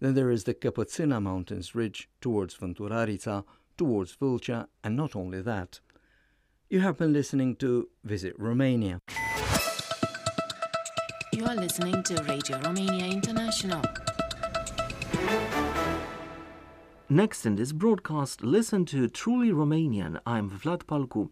Then 0.00 0.14
there 0.14 0.32
is 0.32 0.42
the 0.42 0.54
Căpățâna 0.54 1.22
Mountains 1.22 1.72
Ridge 1.72 2.08
towards 2.20 2.56
Vânturarița, 2.56 3.44
towards 3.76 4.16
Vâlcea, 4.16 4.66
and 4.82 4.96
not 4.96 5.14
only 5.14 5.40
that. 5.40 5.80
You 6.68 6.80
have 6.80 6.98
been 6.98 7.12
listening 7.12 7.54
to 7.56 7.88
Visit 8.02 8.34
Romania. 8.36 9.00
You 11.32 11.44
are 11.44 11.54
listening 11.54 12.02
to 12.02 12.14
Radio 12.24 12.58
Romania 12.60 13.06
International. 13.06 13.82
Next 17.08 17.46
in 17.46 17.54
this 17.54 17.72
broadcast, 17.72 18.42
listen 18.42 18.84
to 18.86 19.08
Truly 19.08 19.52
Romanian. 19.52 20.18
I'm 20.26 20.50
Vlad 20.50 20.86
Palcu. 20.86 21.30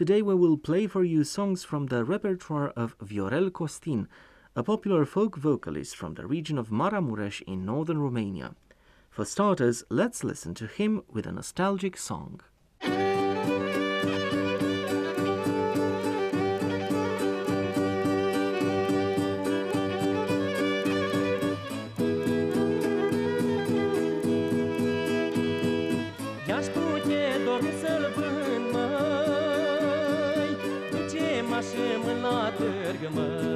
Today 0.00 0.22
we 0.22 0.34
will 0.34 0.56
play 0.56 0.86
for 0.86 1.04
you 1.04 1.24
songs 1.24 1.62
from 1.62 1.88
the 1.88 2.04
repertoire 2.04 2.70
of 2.70 2.96
Viorel 3.00 3.52
Costin, 3.52 4.08
a 4.56 4.62
popular 4.62 5.04
folk 5.04 5.36
vocalist 5.36 5.94
from 5.94 6.14
the 6.14 6.26
region 6.26 6.56
of 6.56 6.70
Maramureș 6.70 7.42
in 7.42 7.66
northern 7.66 7.98
Romania. 7.98 8.54
For 9.10 9.26
starters, 9.26 9.84
let's 9.90 10.24
listen 10.24 10.54
to 10.54 10.66
him 10.66 11.02
with 11.12 11.26
a 11.26 11.32
nostalgic 11.32 11.98
song. 11.98 12.40
Târg, 33.00 33.49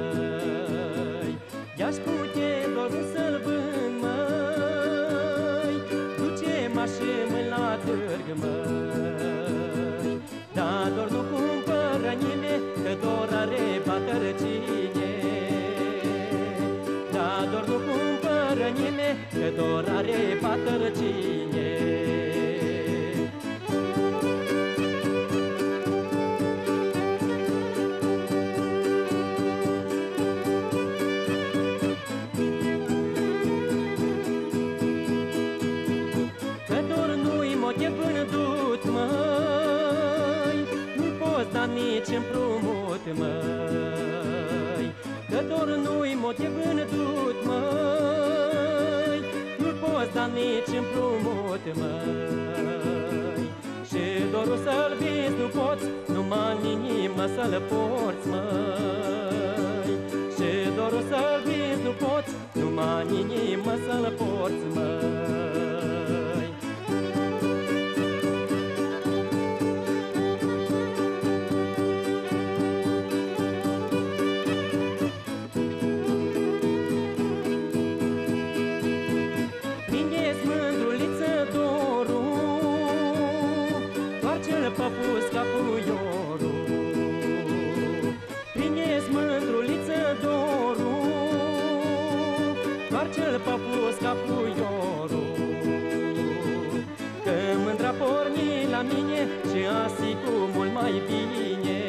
mine 98.93 99.19
Și 99.49 99.61
asi 99.83 100.09
cu 100.23 100.31
mult 100.55 100.73
mai 100.73 101.01
bine. 101.09 101.79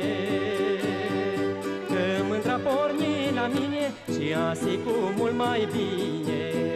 Că 1.89 2.25
mândra 2.29 2.61
porni 2.67 3.15
la 3.35 3.47
mine 3.47 3.93
Și 4.15 4.35
asi 4.51 4.79
cu 4.85 4.95
mult 5.17 5.37
mai 5.37 5.69
bine 5.73 6.76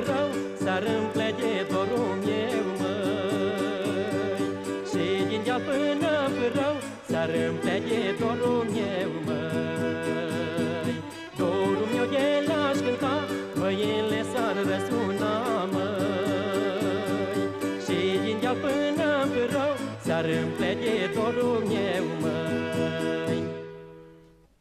rău 0.00 0.28
S-ar 0.64 0.82
împlege 1.00 1.21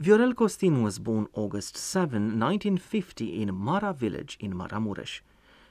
Viorel 0.02 0.34
Costin 0.34 0.82
was 0.82 0.98
born 0.98 1.28
August 1.36 1.78
7, 1.78 2.40
1950 2.40 3.40
in 3.40 3.54
Mara 3.54 3.94
village 3.94 4.36
in 4.40 4.52
Maramureș. 4.52 5.20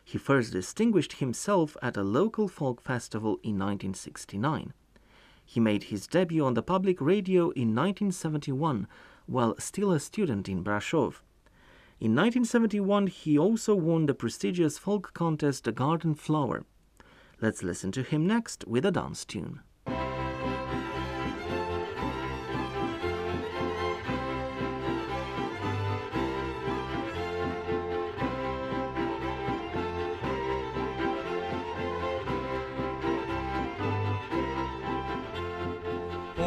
He 0.05 0.19
first 0.19 0.53
distinguished 0.53 1.15
himself 1.15 1.77
at 1.83 1.97
a 1.97 2.05
local 2.05 2.47
folk 2.47 2.81
festival 2.81 3.41
in 3.43 3.59
1969. 3.59 4.73
He 5.45 5.59
made 5.59 5.83
his 5.83 6.07
debut 6.07 6.45
on 6.45 6.55
the 6.55 6.63
public 6.63 7.01
radio 7.01 7.51
in 7.57 7.75
1971 7.75 8.87
while 9.27 9.57
still 9.59 9.91
a 9.91 9.99
student 9.99 10.49
in 10.49 10.63
Brasov. 10.63 11.23
In 11.99 12.15
1971, 12.15 13.09
he 13.09 13.37
also 13.37 13.75
won 13.75 14.07
the 14.07 14.15
prestigious 14.15 14.79
folk 14.79 15.13
contest 15.13 15.65
The 15.65 15.73
Garden 15.73 16.15
Flower. 16.15 16.63
Let's 17.41 17.65
listen 17.65 17.91
to 17.93 18.05
him 18.05 18.29
next 18.29 18.65
with 18.69 18.87
a 18.87 18.93
dance 18.93 19.25
tune. 19.25 19.59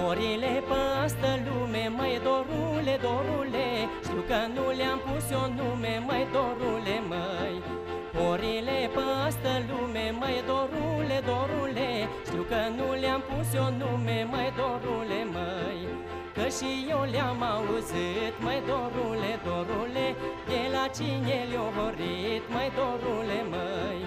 Orile 0.10 0.64
păstă 0.70 1.32
lume, 1.46 1.84
măi 1.98 2.16
dorule, 2.28 2.96
dorule 3.06 3.68
Știu 4.06 4.22
că 4.30 4.40
nu 4.56 4.66
le-am 4.80 5.00
pus 5.06 5.26
eu 5.38 5.46
nume, 5.58 5.94
măi 6.08 6.26
dorule, 6.36 6.98
măi. 7.12 7.56
Orile 8.30 8.80
păstă 8.96 9.54
lume, 9.70 10.06
măi 10.20 10.40
dorule, 10.50 11.18
dorule 11.30 11.92
Știu 12.28 12.44
că 12.52 12.62
nu 12.78 12.88
le-am 13.02 13.22
pus 13.30 13.48
eu 13.60 13.70
nume, 13.82 14.18
măi 14.32 14.50
dorule, 14.60 15.22
măi. 15.36 15.82
Că 16.36 16.46
și 16.58 16.72
eu 16.94 17.02
le-am 17.14 17.42
auzit, 17.54 18.34
măi 18.46 18.62
dorule, 18.70 19.32
dorule 19.48 20.08
De 20.50 20.62
la 20.74 20.84
la 20.84 20.90
cine 20.98 21.38
le-o 21.52 21.68
horit, 21.78 22.44
mai 22.54 22.70
dorule 22.78 23.40
măi. 23.54 24.02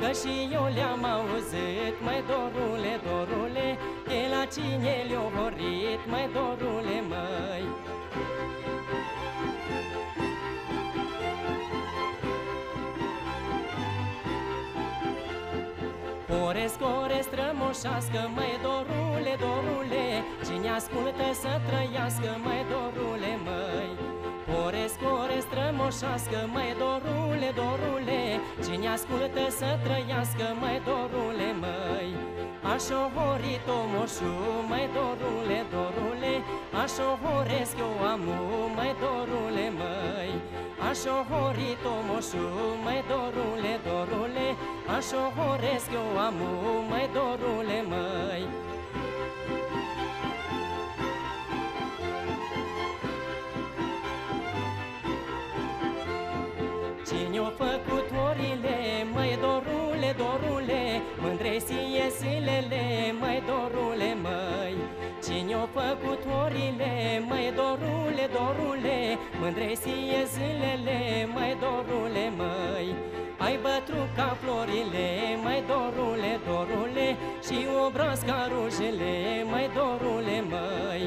Că 0.00 0.08
și 0.20 0.34
eu 0.56 0.66
le-am 0.76 1.02
auzit, 1.14 1.96
mai 2.06 2.20
dorule, 2.30 2.92
dorule 3.06 3.68
De 4.08 4.26
la 4.30 4.44
cine 4.54 5.04
le-o 5.08 5.28
horit, 5.36 6.00
mai 6.10 6.28
dorule 6.32 7.02
măi? 7.08 7.64
Oresc, 16.46 16.78
oresc, 17.02 17.28
strămoșească, 17.28 18.30
mai 18.34 18.58
dorule, 18.62 19.36
dorule 19.44 20.24
Cine 20.46 20.68
ascultă 20.68 21.26
să 21.32 21.60
trăiască, 21.66 22.30
mai 22.44 22.64
dorule, 22.70 23.32
măi 23.44 24.17
Oresc, 24.88 25.20
oresc, 25.22 25.46
strămoșească, 25.48 26.38
mai 26.54 26.70
dorule, 26.82 27.50
dorule. 27.60 28.22
Cine 28.64 28.88
ascultă 28.96 29.44
să 29.58 29.68
trăiască, 29.84 30.46
mai 30.62 30.76
dorule, 30.88 31.50
măi? 31.62 32.10
Așa 32.74 33.00
horit 33.16 33.66
o 33.78 33.80
moșu, 33.92 34.32
mai 34.70 34.86
dorule, 34.96 35.58
dorule 35.72 36.34
Așa 36.82 37.08
horesc 37.22 37.74
eu 37.86 37.94
amu, 38.12 38.38
mai 38.76 38.92
dorule, 39.02 39.66
măi? 39.78 40.32
Așa 40.88 41.16
horit 41.30 41.82
o 41.94 41.96
moșu, 42.08 42.46
mai 42.84 43.00
dorule, 43.10 43.72
dorule 43.86 44.48
Așa 44.96 45.22
horesc 45.36 45.88
eu 46.00 46.10
amu, 46.26 46.50
mai 46.90 47.06
dorule, 47.16 47.78
măi 47.92 48.67
zilele, 62.58 63.14
măi 63.20 63.42
dorule, 63.46 64.16
măi. 64.22 64.76
Cine-o 65.24 65.64
făcut 65.76 66.20
orile, 66.42 66.92
măi 67.28 67.52
dorule, 67.56 68.24
dorule. 68.36 68.98
Mândre 69.40 69.74
sie 69.82 70.20
zilele, 70.32 71.28
măi 71.34 71.56
dorule, 71.62 72.32
măi. 72.40 72.88
Ai 73.38 73.58
bătut 73.62 74.08
ca 74.16 74.36
florile, 74.40 75.08
mai 75.44 75.62
dorule, 75.70 76.32
dorule. 76.46 77.08
Și 77.46 77.56
obraz 77.86 78.20
ca 78.28 78.40
rujele, 78.52 79.14
mai 79.50 79.70
dorule, 79.76 80.36
măi. 80.52 81.02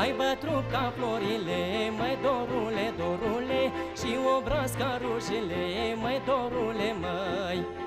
Ai 0.00 0.12
bătut 0.20 0.64
ca 0.72 0.92
florile, 0.96 1.62
mai 1.98 2.14
dorule, 2.26 2.86
dorule. 3.00 3.62
Și 4.00 4.10
obraz 4.36 4.70
ca 4.80 5.00
rujele, 5.02 5.64
mai 6.02 6.18
dorule, 6.26 6.88
măi 7.04 7.81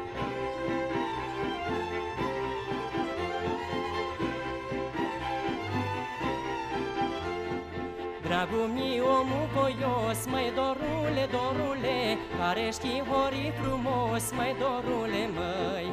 Dragul 8.55 8.73
meu, 8.73 9.05
omul 9.19 9.47
voios, 9.55 10.19
mai 10.33 10.47
dorule, 10.59 11.25
dorule 11.35 11.99
Care 12.39 12.65
știi 12.77 13.03
horii 13.09 13.51
frumos, 13.59 14.25
mai 14.37 14.55
dorule, 14.61 15.23
măi. 15.37 15.87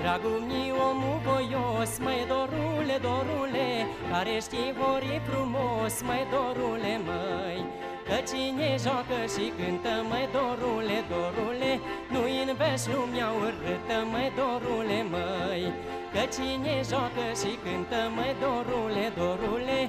Dragul 0.00 0.40
meu, 0.50 0.76
omul 0.88 1.18
voios, 1.26 1.92
mai 2.06 2.20
dorule, 2.32 2.96
dorule 3.08 3.70
Care 4.10 4.34
știi 4.46 4.74
horii 4.78 5.20
frumos, 5.28 5.94
mai 6.08 6.22
dorule, 6.32 6.94
măi. 7.08 7.60
Că 8.08 8.18
cine 8.30 8.68
joacă 8.84 9.18
și 9.34 9.44
cântă, 9.58 9.94
mai 10.10 10.24
dorule, 10.36 10.98
dorule 11.12 11.72
Nu-i 12.12 12.36
în 12.44 12.50
veș 12.60 12.82
lumea 12.92 13.28
urâtă, 13.42 13.98
mai 14.12 14.28
dorule, 14.38 15.00
măi. 15.12 15.64
Că 16.12 16.22
cine 16.34 16.74
joacă 16.90 17.26
și 17.40 17.52
cântă, 17.64 18.00
mai 18.16 18.32
dorule, 18.44 19.04
dorule 19.20 19.80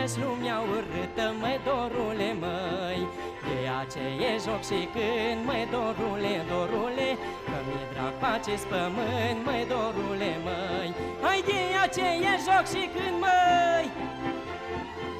Nu-i 0.00 0.08
în 0.08 0.14
veș 0.14 0.24
lumea 0.24 0.58
urâtă, 0.72 1.26
mai 1.40 1.56
dorule, 1.66 2.30
măi. 2.42 3.00
De 3.46 3.58
aceea 3.82 4.34
joc 4.44 4.62
și 4.70 4.80
când, 4.94 5.40
mai 5.48 5.62
dorule, 5.74 6.34
dorule 6.50 7.10
Că 7.48 7.56
mi-e 7.66 7.84
drag 7.92 8.14
pe 8.20 8.28
acest 8.38 8.64
pământ, 8.72 9.38
mai 9.48 9.62
dorule, 9.72 10.32
măi. 10.46 10.90
Hai 11.24 11.40
de 11.50 11.60
aceea 11.84 12.34
joc 12.46 12.64
și 12.72 12.82
când, 12.94 13.16
măi. 13.24 13.86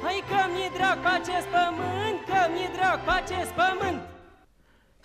Hai 0.03 0.19
că 0.29 0.41
mi-e 0.53 0.69
drag 0.77 0.97
pe 1.05 1.11
acest 1.19 1.47
pământ, 1.55 2.17
că 2.29 2.39
mi-e 2.53 2.69
drag 2.77 2.97
pe 3.07 3.13
acest 3.21 3.51
pământ. 3.61 4.01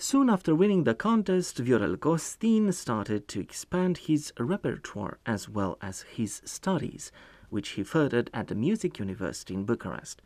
Soon 0.08 0.28
after 0.28 0.52
winning 0.60 0.84
the 0.90 0.96
contest, 1.08 1.54
Viorel 1.66 1.96
Costin 1.96 2.64
started 2.70 3.22
to 3.32 3.38
expand 3.38 3.94
his 3.98 4.22
repertoire 4.50 5.16
as 5.34 5.42
well 5.54 5.74
as 5.88 5.96
his 6.16 6.32
studies, 6.44 7.04
which 7.50 7.70
he 7.70 7.82
furthered 7.82 8.30
at 8.32 8.48
the 8.48 8.54
Music 8.54 8.98
University 8.98 9.54
in 9.54 9.64
Bucharest. 9.64 10.22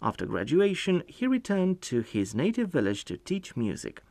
After 0.00 0.26
graduation, 0.26 1.02
he 1.06 1.26
returned 1.26 1.82
to 1.82 2.02
his 2.02 2.34
native 2.34 2.70
village 2.70 3.04
to 3.06 3.16
teach 3.16 3.56
music. 3.56 4.02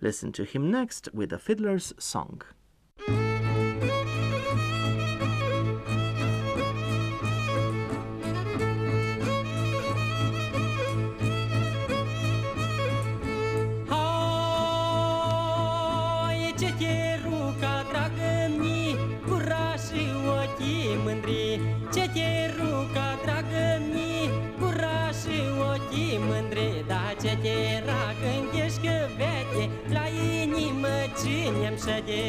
Listen 0.00 0.32
to 0.32 0.44
him 0.44 0.70
next 0.70 1.08
with 1.12 1.30
the 1.30 1.38
Fiddler's 1.38 1.92
Song. 1.98 2.42
Ce 21.98 22.10
te 22.14 22.54
ruca, 22.56 23.18
dragă 23.24 23.82
mi, 23.92 24.30
curaj 24.58 25.14
și 25.22 25.38
ochii 25.70 26.18
mândri 26.28 26.84
Da 26.86 27.04
ce 27.22 27.32
te 27.42 27.56
rag 27.88 28.18
închești 28.38 28.80
că 28.84 28.96
vede, 29.18 29.64
la 29.94 30.04
inimă 30.42 30.96
cine-mi 31.18 31.78
șede 31.84 32.22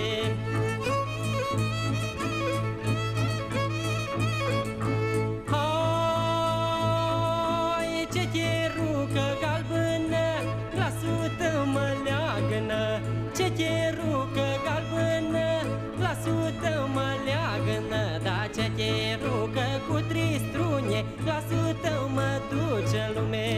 duce 22.50 23.00
în 23.08 23.14
lume. 23.22 23.50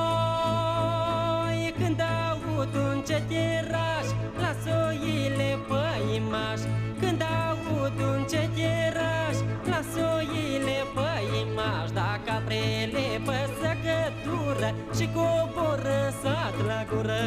Hai, 0.00 1.74
când 1.78 2.00
aud 2.00 2.74
un 2.74 2.98
cetiraș, 3.06 4.06
las 4.40 4.62
oile 4.86 5.50
pe 5.68 5.84
imaș. 6.14 6.60
Când 7.00 7.20
aud 7.22 7.98
un 8.12 8.20
cetiraș, 8.30 9.36
las 9.70 9.92
oile 10.14 10.78
pe 10.94 11.10
imaș. 11.42 11.86
Da 11.92 12.10
caprele 12.26 13.06
pe 13.26 13.38
săcătură 13.60 14.68
și 14.96 15.06
coboră 15.14 16.00
sat 16.22 16.56
la 16.66 16.80
gură 16.90 17.24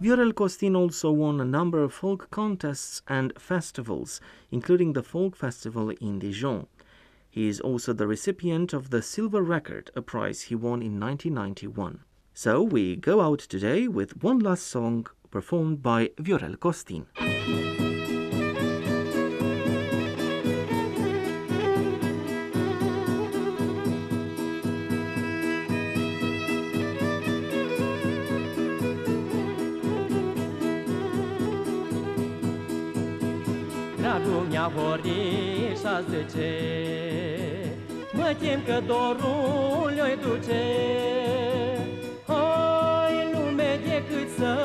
Viorel 0.00 0.34
Costin 0.34 0.74
also 0.74 1.12
won 1.12 1.42
a 1.42 1.44
number 1.44 1.82
of 1.82 1.92
folk 1.92 2.30
contests 2.30 3.02
and 3.06 3.34
festivals, 3.38 4.18
including 4.50 4.94
the 4.94 5.02
Folk 5.02 5.36
Festival 5.36 5.90
in 5.90 6.18
Dijon. 6.18 6.66
He 7.28 7.48
is 7.48 7.60
also 7.60 7.92
the 7.92 8.06
recipient 8.06 8.72
of 8.72 8.88
the 8.88 9.02
Silver 9.02 9.42
Record, 9.42 9.90
a 9.94 10.00
prize 10.00 10.42
he 10.42 10.54
won 10.54 10.80
in 10.80 10.98
1991. 10.98 12.00
So 12.32 12.62
we 12.62 12.96
go 12.96 13.20
out 13.20 13.40
today 13.40 13.88
with 13.88 14.22
one 14.22 14.38
last 14.38 14.66
song 14.66 15.06
performed 15.30 15.82
by 15.82 16.12
Viorel 16.16 16.58
Costin. 16.58 17.06
Horișa 35.90 36.04
zice 36.10 36.52
Mă 38.12 38.34
tem 38.40 38.60
că 38.66 38.80
dorul 38.86 39.92
le 39.94 40.18
duce. 40.22 40.62
Hai 42.26 43.30
lume 43.32 43.80
decât 43.84 44.28
să 44.38 44.56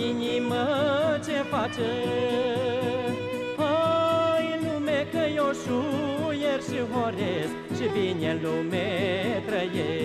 inimă 0.10 0.66
ce 1.26 1.38
face? 1.52 1.92
Hai 3.58 4.60
lume 4.64 5.08
că 5.12 5.24
eu 5.36 5.52
șuier 5.64 6.60
și 6.62 6.80
horesc 6.92 7.56
Și 7.78 7.90
bine 7.94 8.32
în 8.32 8.40
lume 8.42 8.88
trăiesc. 9.46 9.96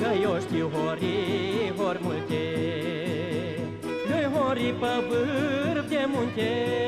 Că 0.00 0.08
eu 0.22 0.38
știu 0.40 0.70
hori, 0.74 1.72
hor 1.76 1.98
multe 2.02 2.44
Lui 4.08 4.24
hori 4.34 4.74
pe 4.80 4.92
vârf 5.08 5.88
de 5.88 6.04
munte 6.08 6.81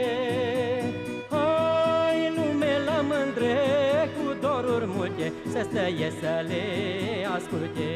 Să 5.55 5.66
stăie 5.70 6.12
să 6.20 6.44
le 6.46 7.26
asculte 7.34 7.90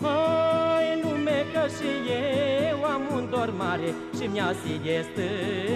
Hai 0.00 1.00
lume 1.02 1.44
că 1.52 1.66
și 1.66 2.10
eu 2.68 2.84
am 2.84 3.02
un 3.12 3.30
dor 3.30 3.50
mare 3.56 3.94
Și 4.20 4.26
mi-a 4.26 4.54
este 4.84 5.28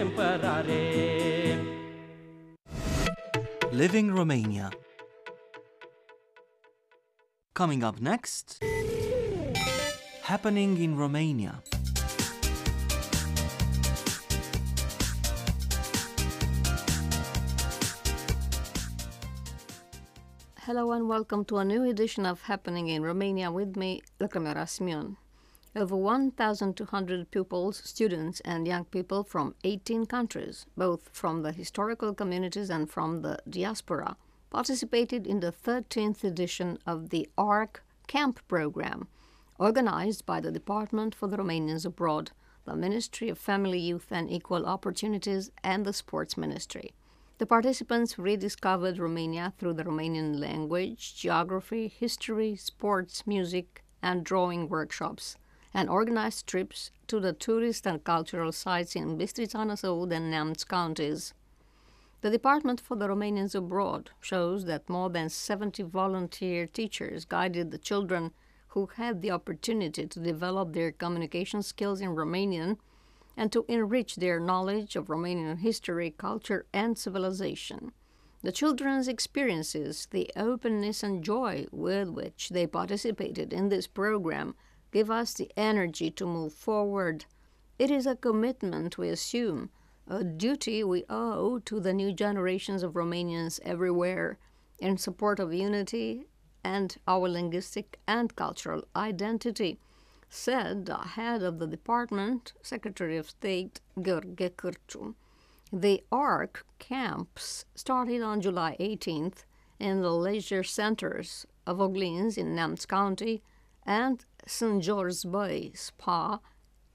împărare 0.02 0.78
Living 3.70 4.16
Romania. 4.16 4.68
Coming 7.52 7.84
up 7.84 7.96
next 7.96 8.58
Happening 10.22 10.78
in 10.78 10.96
Romania. 10.96 11.62
Hello 20.66 20.92
and 20.92 21.06
welcome 21.06 21.44
to 21.44 21.58
a 21.58 21.64
new 21.64 21.82
edition 21.82 22.24
of 22.24 22.44
Happening 22.44 22.88
in 22.88 23.02
Romania 23.02 23.52
with 23.52 23.76
me, 23.76 24.00
Lăcrămioara 24.18 24.66
Simeon. 24.66 25.18
Over 25.76 25.94
1,200 25.94 27.30
pupils, 27.30 27.82
students, 27.84 28.40
and 28.46 28.66
young 28.66 28.86
people 28.86 29.24
from 29.24 29.54
18 29.62 30.06
countries, 30.06 30.64
both 30.74 31.10
from 31.12 31.42
the 31.42 31.52
historical 31.52 32.14
communities 32.14 32.70
and 32.70 32.90
from 32.90 33.20
the 33.20 33.36
diaspora, 33.46 34.16
participated 34.48 35.26
in 35.26 35.40
the 35.40 35.52
13th 35.52 36.24
edition 36.24 36.78
of 36.86 37.10
the 37.10 37.28
ARC 37.36 37.84
Camp 38.06 38.40
program, 38.48 39.08
organized 39.58 40.24
by 40.24 40.40
the 40.40 40.50
Department 40.50 41.14
for 41.14 41.26
the 41.28 41.36
Romanians 41.36 41.84
Abroad, 41.84 42.30
the 42.64 42.74
Ministry 42.74 43.28
of 43.28 43.36
Family, 43.36 43.80
Youth 43.80 44.06
and 44.10 44.30
Equal 44.30 44.64
Opportunities, 44.64 45.50
and 45.62 45.84
the 45.84 45.92
Sports 45.92 46.38
Ministry. 46.38 46.94
The 47.38 47.46
participants 47.46 48.16
rediscovered 48.16 48.98
Romania 48.98 49.52
through 49.58 49.74
the 49.74 49.82
Romanian 49.82 50.38
language, 50.38 51.16
geography, 51.16 51.88
history, 51.88 52.54
sports, 52.54 53.26
music, 53.26 53.82
and 54.00 54.24
drawing 54.24 54.68
workshops, 54.68 55.36
and 55.74 55.90
organized 55.90 56.46
trips 56.46 56.92
to 57.08 57.18
the 57.18 57.32
tourist 57.32 57.88
and 57.88 58.04
cultural 58.04 58.52
sites 58.52 58.94
in 58.94 59.18
Bistrița 59.18 59.64
Năsăud 59.64 60.12
and 60.12 60.32
Neamț 60.32 60.64
counties. 60.64 61.34
The 62.20 62.30
Department 62.30 62.80
for 62.80 62.96
the 62.96 63.08
Romanians 63.08 63.56
Abroad 63.56 64.10
shows 64.20 64.64
that 64.66 64.88
more 64.88 65.10
than 65.10 65.28
70 65.28 65.82
volunteer 65.82 66.68
teachers 66.68 67.24
guided 67.24 67.72
the 67.72 67.78
children 67.78 68.32
who 68.68 68.86
had 68.94 69.22
the 69.22 69.32
opportunity 69.32 70.06
to 70.06 70.20
develop 70.20 70.72
their 70.72 70.92
communication 70.92 71.62
skills 71.62 72.00
in 72.00 72.14
Romanian 72.14 72.78
and 73.36 73.50
to 73.52 73.64
enrich 73.68 74.16
their 74.16 74.38
knowledge 74.38 74.96
of 74.96 75.06
Romanian 75.06 75.58
history, 75.58 76.10
culture, 76.16 76.66
and 76.72 76.96
civilization. 76.98 77.92
The 78.42 78.52
children's 78.52 79.08
experiences, 79.08 80.06
the 80.10 80.30
openness 80.36 81.02
and 81.02 81.24
joy 81.24 81.66
with 81.70 82.10
which 82.10 82.50
they 82.50 82.66
participated 82.66 83.52
in 83.52 83.70
this 83.70 83.86
program, 83.86 84.54
give 84.92 85.10
us 85.10 85.32
the 85.32 85.50
energy 85.56 86.10
to 86.10 86.26
move 86.26 86.52
forward. 86.52 87.24
It 87.78 87.90
is 87.90 88.06
a 88.06 88.14
commitment 88.14 88.98
we 88.98 89.08
assume, 89.08 89.70
a 90.06 90.22
duty 90.22 90.84
we 90.84 91.04
owe 91.08 91.58
to 91.60 91.80
the 91.80 91.94
new 91.94 92.12
generations 92.12 92.82
of 92.82 92.92
Romanians 92.92 93.60
everywhere 93.64 94.38
in 94.78 94.98
support 94.98 95.40
of 95.40 95.54
unity 95.54 96.26
and 96.62 96.96
our 97.08 97.28
linguistic 97.28 97.98
and 98.06 98.36
cultural 98.36 98.84
identity 98.94 99.80
said 100.34 100.86
the 100.86 100.96
head 100.96 101.44
of 101.44 101.60
the 101.60 101.66
department, 101.66 102.52
Secretary 102.60 103.16
of 103.16 103.30
State 103.30 103.80
Gheorghe 103.96 104.50
Cârciu. 104.56 105.14
The 105.72 106.02
ARC 106.10 106.66
camps 106.78 107.64
started 107.76 108.20
on 108.20 108.40
July 108.40 108.76
18th 108.80 109.44
in 109.78 110.02
the 110.02 110.12
leisure 110.12 110.64
centers 110.64 111.46
of 111.66 111.78
Oglinzi 111.78 112.38
in 112.38 112.56
Neamț 112.56 112.86
County 112.86 113.42
and 113.86 114.24
St. 114.46 114.82
George's 114.82 115.24
Bay 115.24 115.72
Spa 115.74 116.40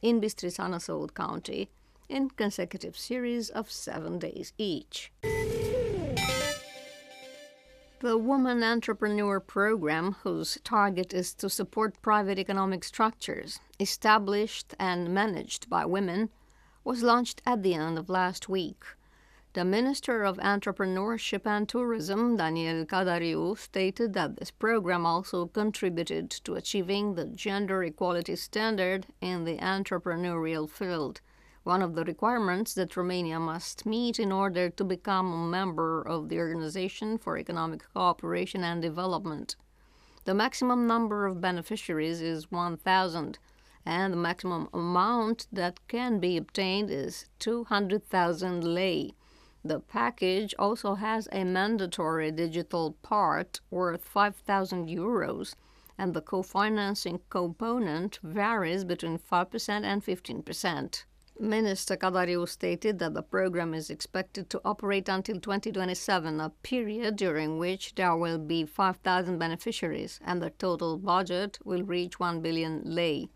in 0.01 0.19
Bistrița 0.19 0.67
Năsăud 0.67 1.13
County 1.13 1.69
in 2.09 2.29
consecutive 2.29 2.97
series 2.97 3.49
of 3.49 3.71
seven 3.71 4.19
days 4.19 4.53
each. 4.57 5.11
The 8.01 8.17
Woman 8.17 8.63
Entrepreneur 8.63 9.41
Program, 9.41 10.13
whose 10.23 10.57
target 10.63 11.13
is 11.13 11.33
to 11.33 11.49
support 11.49 12.01
private 12.01 12.39
economic 12.39 12.85
structures 12.85 13.59
established 13.77 14.73
and 14.79 15.13
managed 15.13 15.69
by 15.69 15.85
women, 15.85 16.29
was 16.85 17.03
launched 17.03 17.41
at 17.45 17.61
the 17.61 17.73
end 17.73 17.97
of 17.97 18.07
last 18.07 18.47
week. 18.47 18.85
The 19.51 19.65
Minister 19.65 20.23
of 20.23 20.37
Entrepreneurship 20.37 21.45
and 21.45 21.67
Tourism, 21.67 22.37
Daniel 22.37 22.85
Cadariu, 22.85 23.57
stated 23.57 24.13
that 24.13 24.37
this 24.37 24.51
program 24.51 25.05
also 25.05 25.47
contributed 25.47 26.29
to 26.45 26.55
achieving 26.55 27.15
the 27.15 27.25
gender 27.25 27.83
equality 27.83 28.37
standard 28.37 29.07
in 29.19 29.43
the 29.43 29.57
entrepreneurial 29.57 30.69
field 30.69 31.19
one 31.63 31.81
of 31.81 31.93
the 31.93 32.05
requirements 32.05 32.73
that 32.73 32.95
Romania 32.95 33.39
must 33.39 33.85
meet 33.85 34.17
in 34.17 34.31
order 34.31 34.69
to 34.69 34.83
become 34.83 35.33
a 35.33 35.47
member 35.47 36.01
of 36.01 36.29
the 36.29 36.39
Organization 36.39 37.17
for 37.17 37.37
Economic 37.37 37.83
Cooperation 37.93 38.63
and 38.63 38.81
Development. 38.81 39.55
The 40.23 40.33
maximum 40.33 40.87
number 40.87 41.25
of 41.25 41.41
beneficiaries 41.41 42.21
is 42.21 42.51
1,000, 42.51 43.39
and 43.85 44.13
the 44.13 44.17
maximum 44.17 44.69
amount 44.73 45.47
that 45.51 45.85
can 45.87 46.19
be 46.19 46.37
obtained 46.37 46.89
is 46.89 47.25
200,000 47.39 48.63
lei. 48.63 49.11
The 49.63 49.81
package 49.81 50.55
also 50.57 50.95
has 50.95 51.27
a 51.31 51.43
mandatory 51.43 52.31
digital 52.31 52.93
part 53.01 53.59
worth 53.69 54.05
5,000 54.05 54.87
euros, 54.87 55.55
and 55.97 56.13
the 56.13 56.21
co 56.21 56.41
financing 56.41 57.19
component 57.29 58.19
varies 58.23 58.85
between 58.85 59.19
5% 59.19 59.83
and 59.83 60.03
15%. 60.03 61.03
Minister 61.41 61.95
Cadariu 61.95 62.45
stated 62.49 62.99
that 62.99 63.13
the 63.13 63.21
program 63.21 63.73
is 63.73 63.89
expected 63.89 64.49
to 64.49 64.59
operate 64.65 65.07
until 65.07 65.39
2027, 65.39 66.37
a 66.41 66.49
period 66.63 67.15
during 67.15 67.57
which 67.57 67.95
there 67.95 68.13
will 68.17 68.37
be 68.37 68.65
5,000 68.65 69.39
beneficiaries 69.39 70.19
and 70.25 70.41
the 70.41 70.49
total 70.49 70.97
budget 70.97 71.57
will 71.63 71.83
reach 71.83 72.19
1 72.19 72.41
billion 72.41 72.81
lei. 72.83 73.29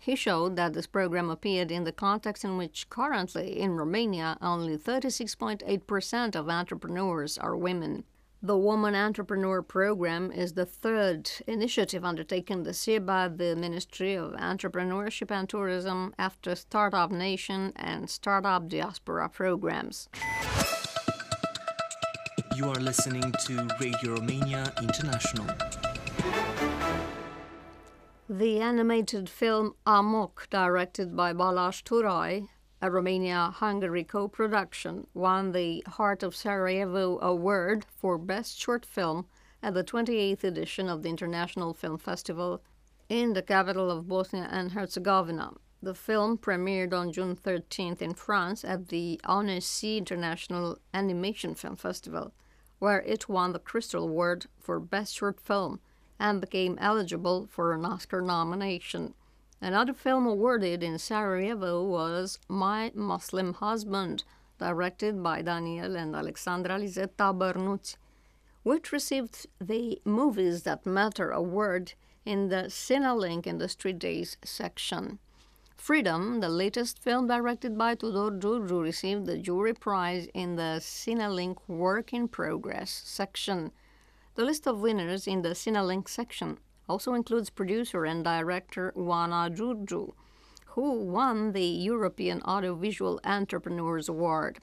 He 0.00 0.14
showed 0.14 0.54
that 0.54 0.72
this 0.72 0.86
program 0.86 1.30
appeared 1.30 1.72
in 1.72 1.82
the 1.82 1.90
context 1.90 2.44
in 2.44 2.58
which 2.58 2.88
currently 2.90 3.58
in 3.58 3.72
Romania 3.72 4.38
only 4.40 4.78
36.8% 4.78 6.36
of 6.36 6.48
entrepreneurs 6.48 7.36
are 7.38 7.56
women. 7.56 8.04
The 8.40 8.56
Woman 8.56 8.94
Entrepreneur 8.94 9.62
Program 9.62 10.30
is 10.30 10.52
the 10.52 10.64
third 10.64 11.28
initiative 11.48 12.04
undertaken 12.04 12.62
this 12.62 12.86
year 12.86 13.00
by 13.00 13.26
the 13.26 13.56
Ministry 13.56 14.14
of 14.14 14.34
Entrepreneurship 14.34 15.32
and 15.32 15.48
Tourism 15.48 16.14
after 16.20 16.54
Startup 16.54 17.10
Nation 17.10 17.72
and 17.74 18.08
Startup 18.08 18.68
Diaspora 18.68 19.28
programs. 19.28 20.08
You 22.54 22.66
are 22.66 22.80
listening 22.80 23.34
to 23.46 23.68
Radio 23.80 24.14
Romania 24.14 24.72
International. 24.80 25.46
The 28.28 28.60
animated 28.60 29.28
film 29.28 29.74
Amok, 29.84 30.46
directed 30.48 31.16
by 31.16 31.32
Balázs 31.32 31.82
Turai, 31.82 32.46
a 32.80 32.90
Romania 32.90 33.50
Hungary 33.56 34.04
co 34.04 34.28
production, 34.28 35.06
won 35.12 35.52
the 35.52 35.82
Heart 35.86 36.22
of 36.22 36.36
Sarajevo 36.36 37.18
Award 37.20 37.84
for 37.96 38.18
Best 38.18 38.58
Short 38.60 38.86
Film 38.86 39.26
at 39.62 39.74
the 39.74 39.82
28th 39.82 40.44
edition 40.44 40.88
of 40.88 41.02
the 41.02 41.08
International 41.08 41.74
Film 41.74 41.98
Festival 41.98 42.62
in 43.08 43.32
the 43.32 43.42
capital 43.42 43.90
of 43.90 44.08
Bosnia 44.08 44.48
and 44.50 44.72
Herzegovina. 44.72 45.54
The 45.82 45.94
film 45.94 46.38
premiered 46.38 46.92
on 46.92 47.12
June 47.12 47.36
13th 47.36 48.02
in 48.02 48.14
France 48.14 48.64
at 48.64 48.88
the 48.88 49.20
Annecy 49.28 49.98
International 49.98 50.78
Animation 50.92 51.54
Film 51.54 51.76
Festival, 51.76 52.32
where 52.78 53.00
it 53.02 53.28
won 53.28 53.52
the 53.52 53.58
Crystal 53.58 54.04
Award 54.04 54.46
for 54.58 54.78
Best 54.78 55.14
Short 55.16 55.40
Film 55.40 55.80
and 56.18 56.40
became 56.40 56.78
eligible 56.80 57.46
for 57.46 57.72
an 57.72 57.84
Oscar 57.84 58.20
nomination. 58.20 59.14
Another 59.60 59.92
film 59.92 60.24
awarded 60.24 60.84
in 60.84 60.98
Sarajevo 60.98 61.82
was 61.82 62.38
My 62.48 62.92
Muslim 62.94 63.54
Husband, 63.54 64.22
directed 64.58 65.20
by 65.20 65.42
Daniel 65.42 65.96
and 65.96 66.14
Alexandra 66.14 66.78
Lisetta 66.78 67.36
Bernucci, 67.36 67.96
which 68.62 68.92
received 68.92 69.46
the 69.60 70.00
Movies 70.04 70.62
That 70.62 70.86
Matter 70.86 71.32
award 71.32 71.94
in 72.24 72.50
the 72.50 72.68
Cinelink 72.68 73.48
Industry 73.48 73.92
Days 73.92 74.36
section. 74.44 75.18
Freedom, 75.76 76.38
the 76.38 76.48
latest 76.48 77.00
film 77.00 77.26
directed 77.26 77.76
by 77.76 77.96
Tudor 77.96 78.38
Giurgiu, 78.38 78.80
received 78.80 79.26
the 79.26 79.38
jury 79.38 79.74
prize 79.74 80.28
in 80.34 80.54
the 80.54 80.78
Cinelink 80.80 81.56
Work 81.66 82.12
in 82.12 82.28
Progress 82.28 83.02
section. 83.04 83.72
The 84.36 84.44
list 84.44 84.68
of 84.68 84.80
winners 84.80 85.26
in 85.26 85.42
the 85.42 85.50
Cinelink 85.50 86.08
section 86.08 86.58
also 86.88 87.14
includes 87.14 87.50
producer 87.50 88.04
and 88.04 88.24
director 88.24 88.92
Oana 88.96 89.54
Giurgiu, 89.54 90.12
who 90.66 91.00
won 91.00 91.52
the 91.52 91.64
European 91.64 92.42
Audiovisual 92.42 93.20
Entrepreneurs 93.24 94.08
Award. 94.08 94.58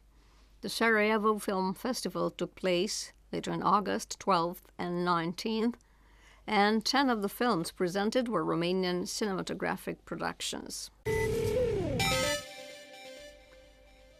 The 0.62 0.70
Sarajevo 0.70 1.38
Film 1.38 1.74
Festival 1.74 2.32
took 2.32 2.56
place 2.56 3.14
later 3.32 3.52
in 3.52 3.62
August 3.62 4.18
12th 4.20 4.64
and 4.78 5.06
19th, 5.08 5.76
and 6.48 6.86
10 6.86 7.10
of 7.10 7.22
the 7.22 7.30
films 7.30 7.72
presented 7.72 8.28
were 8.28 8.46
Romanian 8.46 9.04
cinematographic 9.04 9.98
productions. 10.06 10.92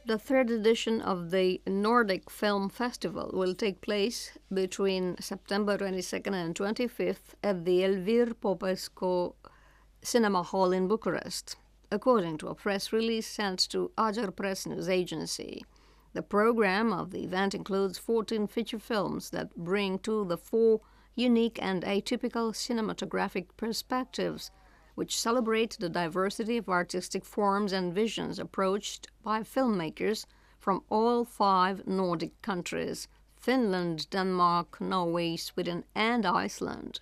The 0.08 0.20
third 0.20 0.52
edition 0.52 1.02
of 1.02 1.32
the 1.32 1.64
Nordic 1.66 2.30
Film 2.30 2.70
Festival 2.70 3.32
will 3.34 3.56
take 3.56 3.82
place 3.82 4.38
between 4.54 5.16
September 5.20 5.80
22nd 5.80 6.32
and 6.32 6.54
25th 6.54 7.34
at 7.44 7.66
the 7.66 7.80
Elvire 7.80 8.36
Popesco 8.36 9.34
Cinema 10.04 10.44
Hall 10.44 10.72
in 10.72 10.88
Bucharest, 10.88 11.56
according 11.92 12.38
to 12.38 12.50
a 12.50 12.54
press 12.54 12.94
release 12.94 13.26
sent 13.26 13.68
to 13.72 13.90
Agerpres 13.98 14.68
News 14.68 14.90
Agency. 14.90 15.66
The 16.14 16.22
program 16.22 16.94
of 16.94 17.10
the 17.10 17.24
event 17.24 17.56
includes 17.56 17.98
14 17.98 18.46
feature 18.46 18.78
films 18.78 19.32
that 19.32 19.56
bring 19.56 19.98
to 20.00 20.24
the 20.24 20.38
fore 20.38 20.82
unique 21.16 21.58
and 21.60 21.82
atypical 21.82 22.54
cinematographic 22.54 23.48
perspectives 23.58 24.52
which 24.96 25.20
celebrate 25.20 25.78
the 25.80 25.90
diversity 25.90 26.58
of 26.58 26.68
artistic 26.70 27.24
forms 27.24 27.72
and 27.72 27.94
visions 27.94 28.40
approached 28.40 29.08
by 29.24 29.42
filmmakers 29.42 30.26
from 30.60 30.82
all 30.90 31.24
five 31.24 31.86
Nordic 31.86 32.42
countries 32.42 33.08
Finland, 33.36 34.10
Denmark, 34.10 34.82
Norway, 34.82 35.36
Sweden, 35.36 35.84
and 35.94 36.26
Iceland. 36.26 37.02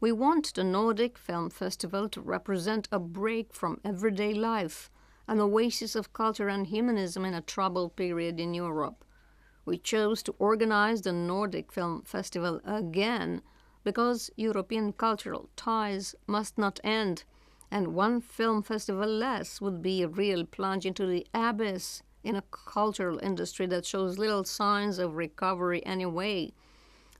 We 0.00 0.12
want 0.12 0.52
the 0.52 0.64
Nordic 0.64 1.16
Film 1.16 1.48
Festival 1.48 2.08
to 2.10 2.20
represent 2.20 2.88
a 2.92 2.98
break 2.98 3.54
from 3.54 3.80
everyday 3.84 4.34
life, 4.34 4.90
an 5.28 5.40
oasis 5.40 5.94
of 5.94 6.12
culture 6.12 6.48
and 6.48 6.66
humanism 6.66 7.24
in 7.24 7.32
a 7.32 7.40
troubled 7.40 7.96
period 7.96 8.40
in 8.40 8.52
Europe. 8.52 9.04
We 9.64 9.78
chose 9.78 10.22
to 10.24 10.34
organize 10.38 11.02
the 11.02 11.12
Nordic 11.12 11.72
Film 11.72 12.02
Festival 12.02 12.60
again 12.64 13.42
because 13.84 14.30
European 14.36 14.92
cultural 14.92 15.48
ties 15.56 16.14
must 16.26 16.56
not 16.56 16.78
end, 16.84 17.24
and 17.70 17.94
one 17.94 18.20
film 18.20 18.62
festival 18.62 19.08
less 19.08 19.60
would 19.60 19.82
be 19.82 20.02
a 20.02 20.08
real 20.08 20.44
plunge 20.44 20.86
into 20.86 21.06
the 21.06 21.26
abyss 21.34 22.02
in 22.22 22.36
a 22.36 22.44
cultural 22.52 23.18
industry 23.18 23.66
that 23.66 23.86
shows 23.86 24.18
little 24.18 24.44
signs 24.44 24.98
of 24.98 25.16
recovery 25.16 25.84
anyway, 25.84 26.52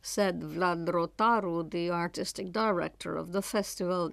said 0.01 0.41
Vlad 0.41 0.87
Rotaru, 0.87 1.69
the 1.71 1.91
artistic 1.91 2.53
director 2.53 3.17
of 3.17 3.33
the 3.33 3.43
festival. 3.43 4.13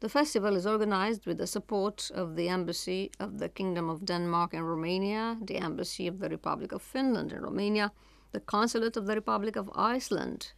The 0.00 0.08
festival 0.08 0.56
is 0.56 0.66
organized 0.66 1.26
with 1.26 1.36
the 1.36 1.46
support 1.46 2.10
of 2.14 2.36
the 2.36 2.48
Embassy 2.48 3.10
of 3.20 3.38
the 3.38 3.50
Kingdom 3.50 3.90
of 3.90 4.06
Denmark 4.06 4.54
in 4.54 4.62
Romania, 4.62 5.36
the 5.42 5.58
Embassy 5.58 6.06
of 6.06 6.20
the 6.20 6.30
Republic 6.30 6.72
of 6.72 6.80
Finland 6.80 7.32
in 7.32 7.42
Romania, 7.42 7.92
the 8.32 8.40
Consulate 8.40 8.96
of 8.96 9.06
the 9.06 9.14
Republic 9.14 9.56
of 9.56 9.70
Iceland 9.74 10.52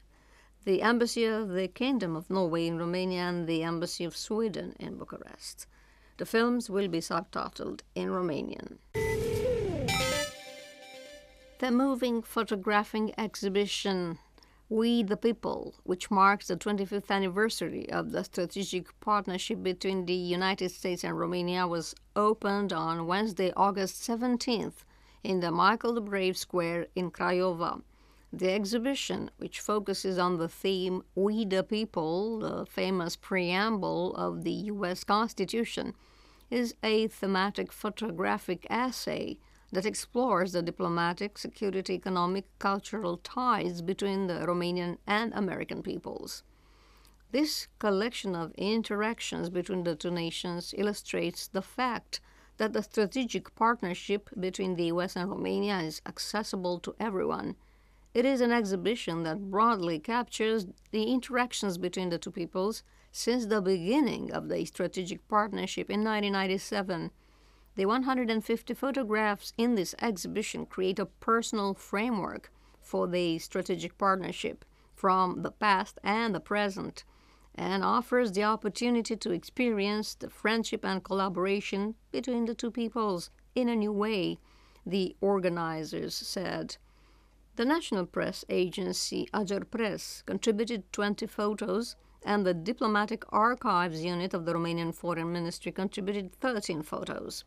the 0.64 0.80
Embassy 0.80 1.24
of 1.24 1.48
the 1.48 1.66
Kingdom 1.66 2.14
of 2.14 2.30
Norway 2.30 2.68
in 2.68 2.78
Romania 2.78 3.22
and 3.22 3.48
the 3.48 3.64
Embassy 3.64 4.04
of 4.04 4.16
Sweden 4.16 4.76
in 4.78 4.96
Bucharest. 4.96 5.66
The 6.18 6.26
films 6.26 6.70
will 6.70 6.86
be 6.86 7.00
subtitled 7.00 7.80
in 7.96 8.10
Romanian. 8.10 8.78
The 11.58 11.70
moving 11.70 12.22
photographing 12.22 13.12
exhibition 13.18 14.18
We 14.68 15.02
the 15.02 15.16
People, 15.16 15.74
which 15.82 16.10
marks 16.10 16.46
the 16.46 16.56
25th 16.56 17.10
anniversary 17.10 17.90
of 17.90 18.12
the 18.12 18.22
strategic 18.22 18.98
partnership 19.00 19.62
between 19.62 20.06
the 20.06 20.14
United 20.14 20.70
States 20.70 21.02
and 21.02 21.18
Romania, 21.18 21.66
was 21.66 21.94
opened 22.14 22.72
on 22.72 23.06
Wednesday, 23.08 23.52
August 23.56 24.00
17th 24.02 24.84
in 25.24 25.40
the 25.40 25.50
Michael 25.50 25.94
the 25.94 26.00
Brave 26.00 26.36
Square 26.36 26.86
in 26.94 27.10
Craiova. 27.10 27.82
The 28.34 28.50
exhibition, 28.50 29.30
which 29.36 29.60
focuses 29.60 30.16
on 30.16 30.38
the 30.38 30.48
theme 30.48 31.02
We 31.14 31.44
the 31.44 31.62
People, 31.62 32.38
the 32.38 32.64
famous 32.64 33.14
preamble 33.14 34.14
of 34.14 34.42
the 34.42 34.52
U.S. 34.72 35.04
Constitution, 35.04 35.92
is 36.50 36.74
a 36.82 37.08
thematic 37.08 37.70
photographic 37.70 38.66
essay 38.70 39.38
that 39.70 39.84
explores 39.84 40.52
the 40.52 40.62
diplomatic, 40.62 41.36
security, 41.36 41.92
economic, 41.92 42.46
cultural 42.58 43.18
ties 43.18 43.82
between 43.82 44.28
the 44.28 44.46
Romanian 44.46 44.96
and 45.06 45.34
American 45.34 45.82
peoples. 45.82 46.42
This 47.32 47.68
collection 47.78 48.34
of 48.34 48.52
interactions 48.56 49.50
between 49.50 49.84
the 49.84 49.94
two 49.94 50.10
nations 50.10 50.74
illustrates 50.78 51.48
the 51.48 51.62
fact 51.62 52.20
that 52.56 52.72
the 52.72 52.82
strategic 52.82 53.54
partnership 53.54 54.30
between 54.40 54.76
the 54.76 54.84
US 54.84 55.16
and 55.16 55.28
Romania 55.28 55.80
is 55.80 56.00
accessible 56.06 56.78
to 56.80 56.94
everyone 56.98 57.56
it 58.14 58.24
is 58.24 58.40
an 58.40 58.52
exhibition 58.52 59.22
that 59.22 59.50
broadly 59.50 59.98
captures 59.98 60.66
the 60.90 61.04
interactions 61.04 61.78
between 61.78 62.10
the 62.10 62.18
two 62.18 62.30
peoples 62.30 62.82
since 63.10 63.46
the 63.46 63.60
beginning 63.60 64.30
of 64.32 64.48
the 64.48 64.64
strategic 64.64 65.26
partnership 65.28 65.88
in 65.90 66.04
1997. 66.04 67.10
The 67.74 67.86
150 67.86 68.74
photographs 68.74 69.54
in 69.56 69.74
this 69.74 69.94
exhibition 70.00 70.66
create 70.66 70.98
a 70.98 71.06
personal 71.06 71.72
framework 71.74 72.52
for 72.80 73.06
the 73.06 73.38
strategic 73.38 73.96
partnership 73.96 74.64
from 74.94 75.42
the 75.42 75.50
past 75.50 75.98
and 76.04 76.34
the 76.34 76.40
present 76.40 77.04
and 77.54 77.82
offers 77.82 78.32
the 78.32 78.44
opportunity 78.44 79.16
to 79.16 79.30
experience 79.30 80.14
the 80.14 80.28
friendship 80.28 80.84
and 80.84 81.04
collaboration 81.04 81.94
between 82.10 82.44
the 82.44 82.54
two 82.54 82.70
peoples 82.70 83.30
in 83.54 83.68
a 83.68 83.76
new 83.76 83.92
way, 83.92 84.38
the 84.86 85.16
organizers 85.20 86.14
said. 86.14 86.76
The 87.54 87.66
national 87.66 88.06
press 88.06 88.46
agency 88.48 89.28
Agerpres 89.34 90.24
contributed 90.24 90.90
20 90.90 91.26
photos, 91.26 91.96
and 92.24 92.46
the 92.46 92.54
Diplomatic 92.54 93.24
Archives 93.28 94.02
Unit 94.02 94.32
of 94.32 94.46
the 94.46 94.54
Romanian 94.54 94.94
Foreign 94.94 95.30
Ministry 95.30 95.70
contributed 95.70 96.32
13 96.36 96.82
photos. 96.82 97.44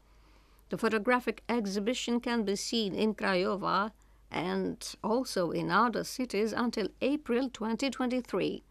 The 0.70 0.78
photographic 0.78 1.42
exhibition 1.50 2.20
can 2.20 2.44
be 2.44 2.56
seen 2.56 2.94
in 2.94 3.16
Craiova 3.16 3.94
and 4.30 4.96
also 5.04 5.50
in 5.50 5.72
other 5.72 6.04
cities 6.04 6.54
until 6.54 6.90
April 7.02 7.50
2023. 7.50 8.64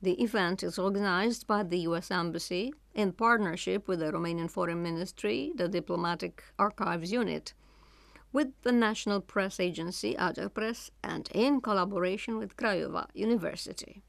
The 0.00 0.22
event 0.22 0.62
is 0.62 0.78
organized 0.78 1.46
by 1.46 1.62
the 1.62 1.80
U.S. 1.80 2.10
Embassy 2.10 2.72
in 2.94 3.12
partnership 3.12 3.86
with 3.86 3.98
the 3.98 4.12
Romanian 4.12 4.50
Foreign 4.50 4.82
Ministry, 4.82 5.52
the 5.56 5.68
Diplomatic 5.68 6.42
Archives 6.58 7.12
Unit 7.12 7.52
with 8.32 8.48
the 8.62 8.72
National 8.72 9.20
Press 9.20 9.58
Agency, 9.60 10.14
Agerpres, 10.14 10.90
and 11.02 11.28
in 11.34 11.60
collaboration 11.60 12.38
with 12.38 12.56
Craiova 12.56 13.06
University. 13.14 14.02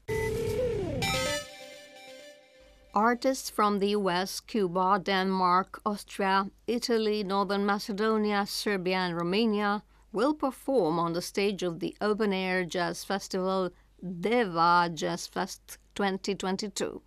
Artists 2.94 3.48
from 3.48 3.78
the 3.78 3.88
US, 3.90 4.40
Cuba, 4.40 5.00
Denmark, 5.02 5.80
Austria, 5.86 6.50
Italy, 6.66 7.24
Northern 7.24 7.64
Macedonia, 7.64 8.44
Serbia, 8.46 8.98
and 8.98 9.16
Romania 9.16 9.82
will 10.12 10.34
perform 10.34 10.98
on 10.98 11.14
the 11.14 11.22
stage 11.22 11.62
of 11.62 11.80
the 11.80 11.96
open 12.00 12.32
air 12.32 12.64
jazz 12.64 13.02
festival 13.02 13.70
Deva 14.02 14.90
Jazz 14.92 15.26
Fest 15.28 15.78
2022, 15.94 17.00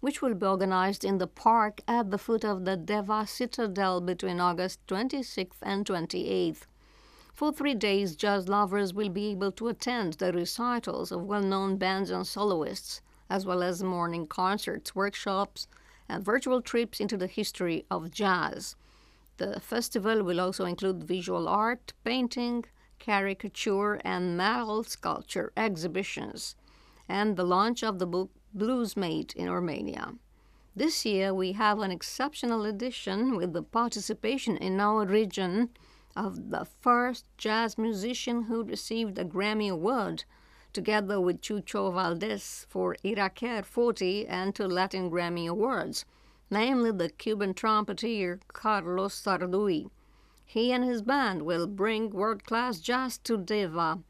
which 0.00 0.22
will 0.22 0.34
be 0.34 0.46
organized 0.46 1.04
in 1.04 1.18
the 1.18 1.26
park 1.26 1.80
at 1.86 2.10
the 2.10 2.18
foot 2.18 2.44
of 2.44 2.64
the 2.64 2.76
Deva 2.76 3.26
Citadel 3.26 4.00
between 4.00 4.40
August 4.40 4.80
26th 4.86 5.60
and 5.62 5.84
28th. 5.86 6.66
For 7.32 7.52
three 7.52 7.74
days, 7.74 8.16
jazz 8.16 8.48
lovers 8.48 8.92
will 8.92 9.08
be 9.08 9.30
able 9.30 9.52
to 9.52 9.68
attend 9.68 10.14
the 10.14 10.32
recitals 10.32 11.12
of 11.12 11.24
well 11.24 11.42
known 11.42 11.76
bands 11.76 12.10
and 12.10 12.26
soloists, 12.26 13.00
as 13.28 13.46
well 13.46 13.62
as 13.62 13.82
morning 13.82 14.26
concerts, 14.26 14.94
workshops, 14.94 15.68
and 16.08 16.24
virtual 16.24 16.60
trips 16.60 16.98
into 16.98 17.16
the 17.16 17.26
history 17.26 17.84
of 17.90 18.10
jazz. 18.10 18.76
The 19.36 19.60
festival 19.60 20.22
will 20.22 20.40
also 20.40 20.64
include 20.64 21.04
visual 21.04 21.48
art, 21.48 21.92
painting, 22.04 22.64
caricature, 22.98 23.94
and 24.04 24.36
metal 24.36 24.84
sculpture 24.84 25.52
exhibitions, 25.56 26.56
and 27.08 27.36
the 27.36 27.44
launch 27.44 27.82
of 27.82 27.98
the 27.98 28.06
book 28.06 28.30
Blues 28.52 28.96
Made 28.96 29.32
in 29.34 29.48
Romania. 29.48 30.14
This 30.74 31.06
year, 31.06 31.32
we 31.32 31.52
have 31.52 31.78
an 31.78 31.92
exceptional 31.92 32.64
edition 32.64 33.36
with 33.36 33.52
the 33.52 33.62
participation 33.62 34.56
in 34.56 34.80
our 34.80 35.06
region 35.06 35.70
of 36.16 36.50
the 36.50 36.66
first 36.80 37.26
jazz 37.38 37.78
musician 37.78 38.44
who 38.44 38.64
received 38.64 39.18
a 39.18 39.24
Grammy 39.24 39.70
Award, 39.70 40.24
together 40.72 41.20
with 41.20 41.40
Chucho 41.40 41.92
Valdés 41.92 42.66
for 42.66 42.96
Irakere 43.04 43.64
40 43.64 44.26
and 44.26 44.52
two 44.52 44.66
Latin 44.66 45.10
Grammy 45.10 45.48
Awards, 45.48 46.04
namely 46.50 46.90
the 46.90 47.08
Cuban 47.08 47.54
trumpeter 47.54 48.40
Carlos 48.48 49.14
Sarduy. 49.14 49.90
He 50.44 50.72
and 50.72 50.82
his 50.82 51.02
band 51.02 51.42
will 51.42 51.68
bring 51.68 52.10
world 52.10 52.42
class 52.42 52.80
jazz 52.80 53.16
to 53.18 53.36
Deva, 53.36 54.00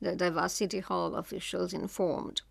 the 0.00 0.16
Deva 0.16 0.48
City 0.48 0.80
Hall 0.80 1.14
officials 1.14 1.72
informed. 1.72 2.42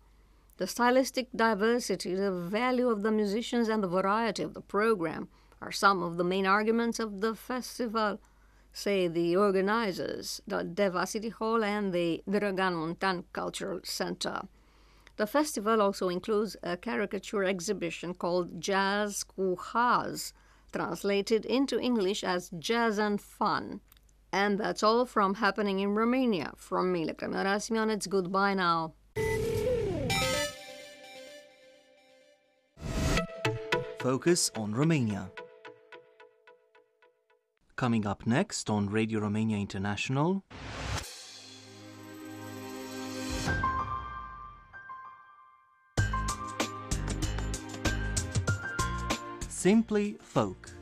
The 0.56 0.68
stylistic 0.68 1.28
diversity, 1.34 2.14
the 2.14 2.30
value 2.30 2.88
of 2.88 3.02
the 3.02 3.10
musicians, 3.10 3.68
and 3.68 3.82
the 3.82 3.88
variety 3.88 4.44
of 4.44 4.54
the 4.54 4.60
program 4.60 5.28
are 5.60 5.72
some 5.72 6.00
of 6.00 6.16
the 6.16 6.22
main 6.22 6.46
arguments 6.46 7.00
of 7.00 7.20
the 7.20 7.34
festival, 7.34 8.20
say 8.72 9.08
the 9.08 9.36
organizers, 9.36 10.40
the 10.46 10.62
Deva 10.62 11.06
City 11.06 11.30
Hall 11.30 11.64
and 11.64 11.92
the 11.92 12.22
Dragan 12.28 12.74
Muntean 12.74 13.24
Cultural 13.32 13.80
Center. 13.82 14.42
The 15.16 15.26
festival 15.26 15.82
also 15.82 16.08
includes 16.08 16.56
a 16.62 16.76
caricature 16.76 17.44
exhibition 17.44 18.14
called 18.14 18.60
Jazz 18.60 19.24
Cuhas, 19.24 20.32
translated 20.72 21.44
into 21.46 21.80
English 21.80 22.22
as 22.22 22.50
Jazz 22.58 22.98
and 22.98 23.20
Fun. 23.20 23.80
And 24.32 24.58
that's 24.58 24.82
all 24.84 25.04
from 25.04 25.34
Happening 25.34 25.80
in 25.80 25.94
Romania. 25.94 26.52
From 26.56 26.92
me, 26.92 27.06
Lăcrămioara 27.06 27.60
Simeon, 27.60 27.90
it's 27.90 28.06
goodbye 28.06 28.54
now. 28.54 28.94
Focus 34.04 34.50
on 34.54 34.74
Romania. 34.74 35.30
Coming 37.74 38.06
up 38.06 38.26
next 38.26 38.68
on 38.68 38.90
Radio 38.90 39.18
Romania 39.18 39.56
International. 39.56 40.44
Simply 49.48 50.18
Folk. 50.20 50.73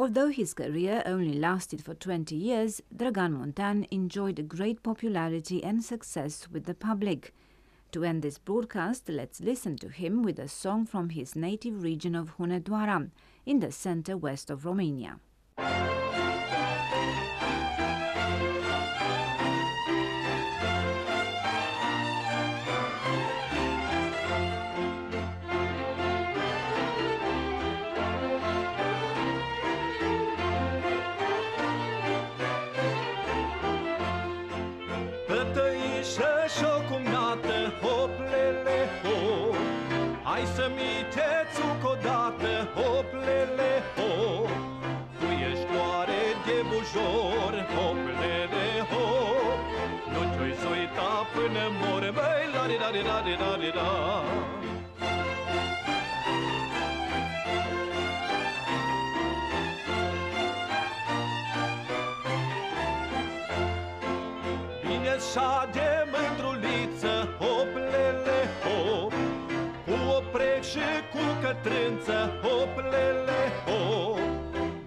Although 0.00 0.30
his 0.30 0.54
career 0.54 1.02
only 1.04 1.34
lasted 1.34 1.84
for 1.84 1.92
20 1.92 2.34
years, 2.34 2.80
Dragan 2.96 3.36
Muntean 3.36 3.86
enjoyed 3.90 4.48
great 4.48 4.82
popularity 4.82 5.62
and 5.62 5.84
success 5.84 6.48
with 6.50 6.64
the 6.64 6.72
public. 6.72 7.34
To 7.92 8.04
end 8.04 8.22
this 8.22 8.38
broadcast, 8.38 9.10
let's 9.10 9.42
listen 9.42 9.76
to 9.76 9.90
him 9.90 10.22
with 10.22 10.38
a 10.38 10.48
song 10.48 10.86
from 10.86 11.10
his 11.10 11.36
native 11.36 11.82
region 11.82 12.14
of 12.14 12.38
Hunedoara, 12.38 13.10
in 13.44 13.60
the 13.60 13.70
center 13.70 14.16
west 14.16 14.48
of 14.48 14.64
Romania. 14.64 15.20
Hoplele-ho 43.30 44.10
Tu 45.18 45.28
ești 45.50 45.70
oare 45.78 46.20
ghebușor 46.46 47.54
Hoplele-ho 47.74 49.06
Nu 50.12 50.20
te 50.34 50.46
uita 50.72 51.12
până 51.34 51.64
mor 51.80 52.04
Măi, 52.16 52.44
la-di-da-di-da-di-da-di-da. 52.54 53.88
Cătrânță, 71.50 72.18
hoplele, 72.42 73.40
hop. 73.64 74.18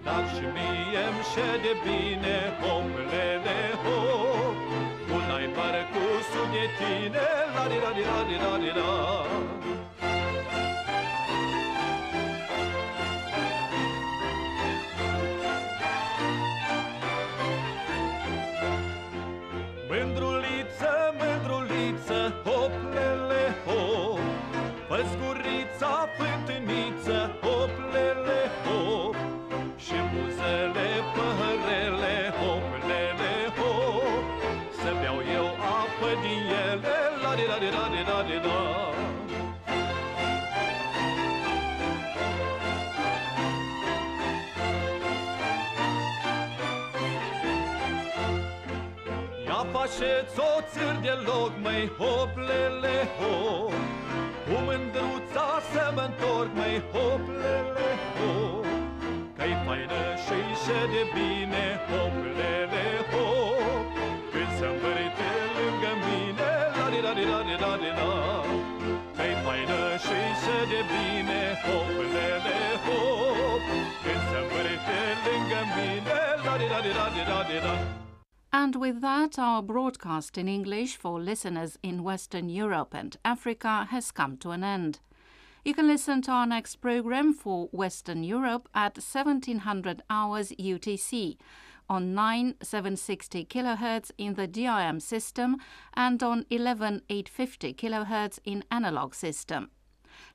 Dar 0.02 0.24
și 0.34 0.44
mie-mi 0.54 1.24
de 1.64 1.72
bine, 1.84 2.36
hoplele, 2.60 3.58
hop. 3.82 4.56
Un 5.14 5.30
ai 5.36 5.48
bar 5.56 5.76
cu 5.92 6.04
sunetine, 6.30 7.26
la 7.54 7.64
di 7.70 7.78
da 7.82 7.90
di 7.96 8.02
da 8.42 8.56
di 8.62 8.70
da 8.78 9.63
din 36.22 36.42
ele, 36.70 36.96
la 37.22 37.34
di 37.34 37.44
da 37.50 37.58
di 37.58 37.70
da 37.76 37.84
di 37.94 38.02
da 38.08 38.22
di 38.28 38.38
da. 38.44 38.58
Ia 49.46 49.66
faceți 49.72 50.38
o 50.38 50.60
țâr 50.72 50.94
de 51.02 51.14
loc, 51.26 51.52
măi, 51.62 51.90
hoplele, 51.98 52.96
hop 53.18 53.72
Cu 54.46 54.54
mândruța 54.66 55.48
să 55.72 55.92
mă 55.94 56.04
întorc, 56.08 56.50
măi, 56.54 56.82
hoplele, 56.92 57.90
hop 58.16 58.66
Că-i 59.36 59.56
faină 59.64 60.02
și 60.24 60.38
de 60.92 61.02
bine, 61.14 61.64
hoplele, 61.88 62.84
hop 63.10 63.86
Când 64.32 64.50
se 64.58 64.68
di 67.14 67.24
da 67.24 67.42
di 67.44 67.56
da 67.56 67.76
di 67.76 67.90
da 67.90 68.44
di 76.58 76.68
da 76.68 76.80
di 76.82 76.92
da 76.92 77.08
di 77.10 77.24
da 77.24 77.42
di 77.44 77.60
da 77.60 77.78
And 78.52 78.76
with 78.76 79.00
that, 79.00 79.38
our 79.38 79.62
broadcast 79.62 80.38
in 80.38 80.48
English 80.48 80.96
for 80.96 81.20
listeners 81.20 81.78
in 81.82 82.02
Western 82.02 82.48
Europe 82.48 82.94
and 82.94 83.16
Africa 83.24 83.86
has 83.90 84.10
come 84.10 84.36
to 84.38 84.50
an 84.50 84.64
end. 84.64 85.00
You 85.64 85.74
can 85.74 85.86
listen 85.86 86.22
to 86.22 86.30
our 86.30 86.46
next 86.46 86.76
program 86.76 87.32
for 87.32 87.68
Western 87.72 88.24
Europe 88.24 88.68
at 88.74 88.98
1700 88.98 90.02
hours 90.10 90.52
UTC 90.58 91.36
on 91.88 92.14
9760 92.14 93.44
kHz 93.44 94.10
in 94.18 94.34
the 94.34 94.48
DRM 94.48 95.00
system 95.00 95.56
and 95.94 96.22
on 96.22 96.44
11850 96.50 97.74
kHz 97.74 98.38
in 98.44 98.64
analog 98.70 99.14
system. 99.14 99.70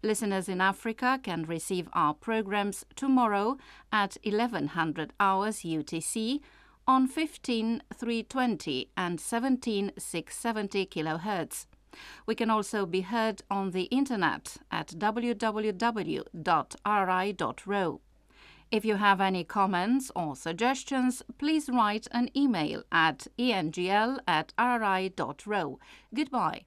Listeners 0.03 0.49
in 0.49 0.61
Africa 0.61 1.19
can 1.21 1.43
receive 1.43 1.89
our 1.93 2.13
programs 2.13 2.85
tomorrow 2.95 3.57
at 3.91 4.17
1100 4.23 5.13
hours 5.19 5.61
UTC 5.61 6.41
on 6.87 7.07
15320 7.07 8.89
and 8.97 9.19
17670 9.19 10.85
kHz. 10.85 11.65
We 12.25 12.35
can 12.35 12.49
also 12.49 12.85
be 12.85 13.01
heard 13.01 13.41
on 13.49 13.71
the 13.71 13.83
internet 13.83 14.57
at 14.71 14.87
www.ri.ro. 14.89 15.61
If 18.71 18.85
you 18.85 18.97
have 18.97 19.19
any 19.19 19.43
comments 19.43 20.11
or 20.15 20.35
suggestions, 20.35 21.23
please 21.39 21.69
write 21.69 22.07
an 22.11 22.29
email 22.37 22.83
at 22.91 23.25
engl 23.39 24.19
at 24.27 24.53
ri.ro. 24.59 25.79
Goodbye. 26.13 26.65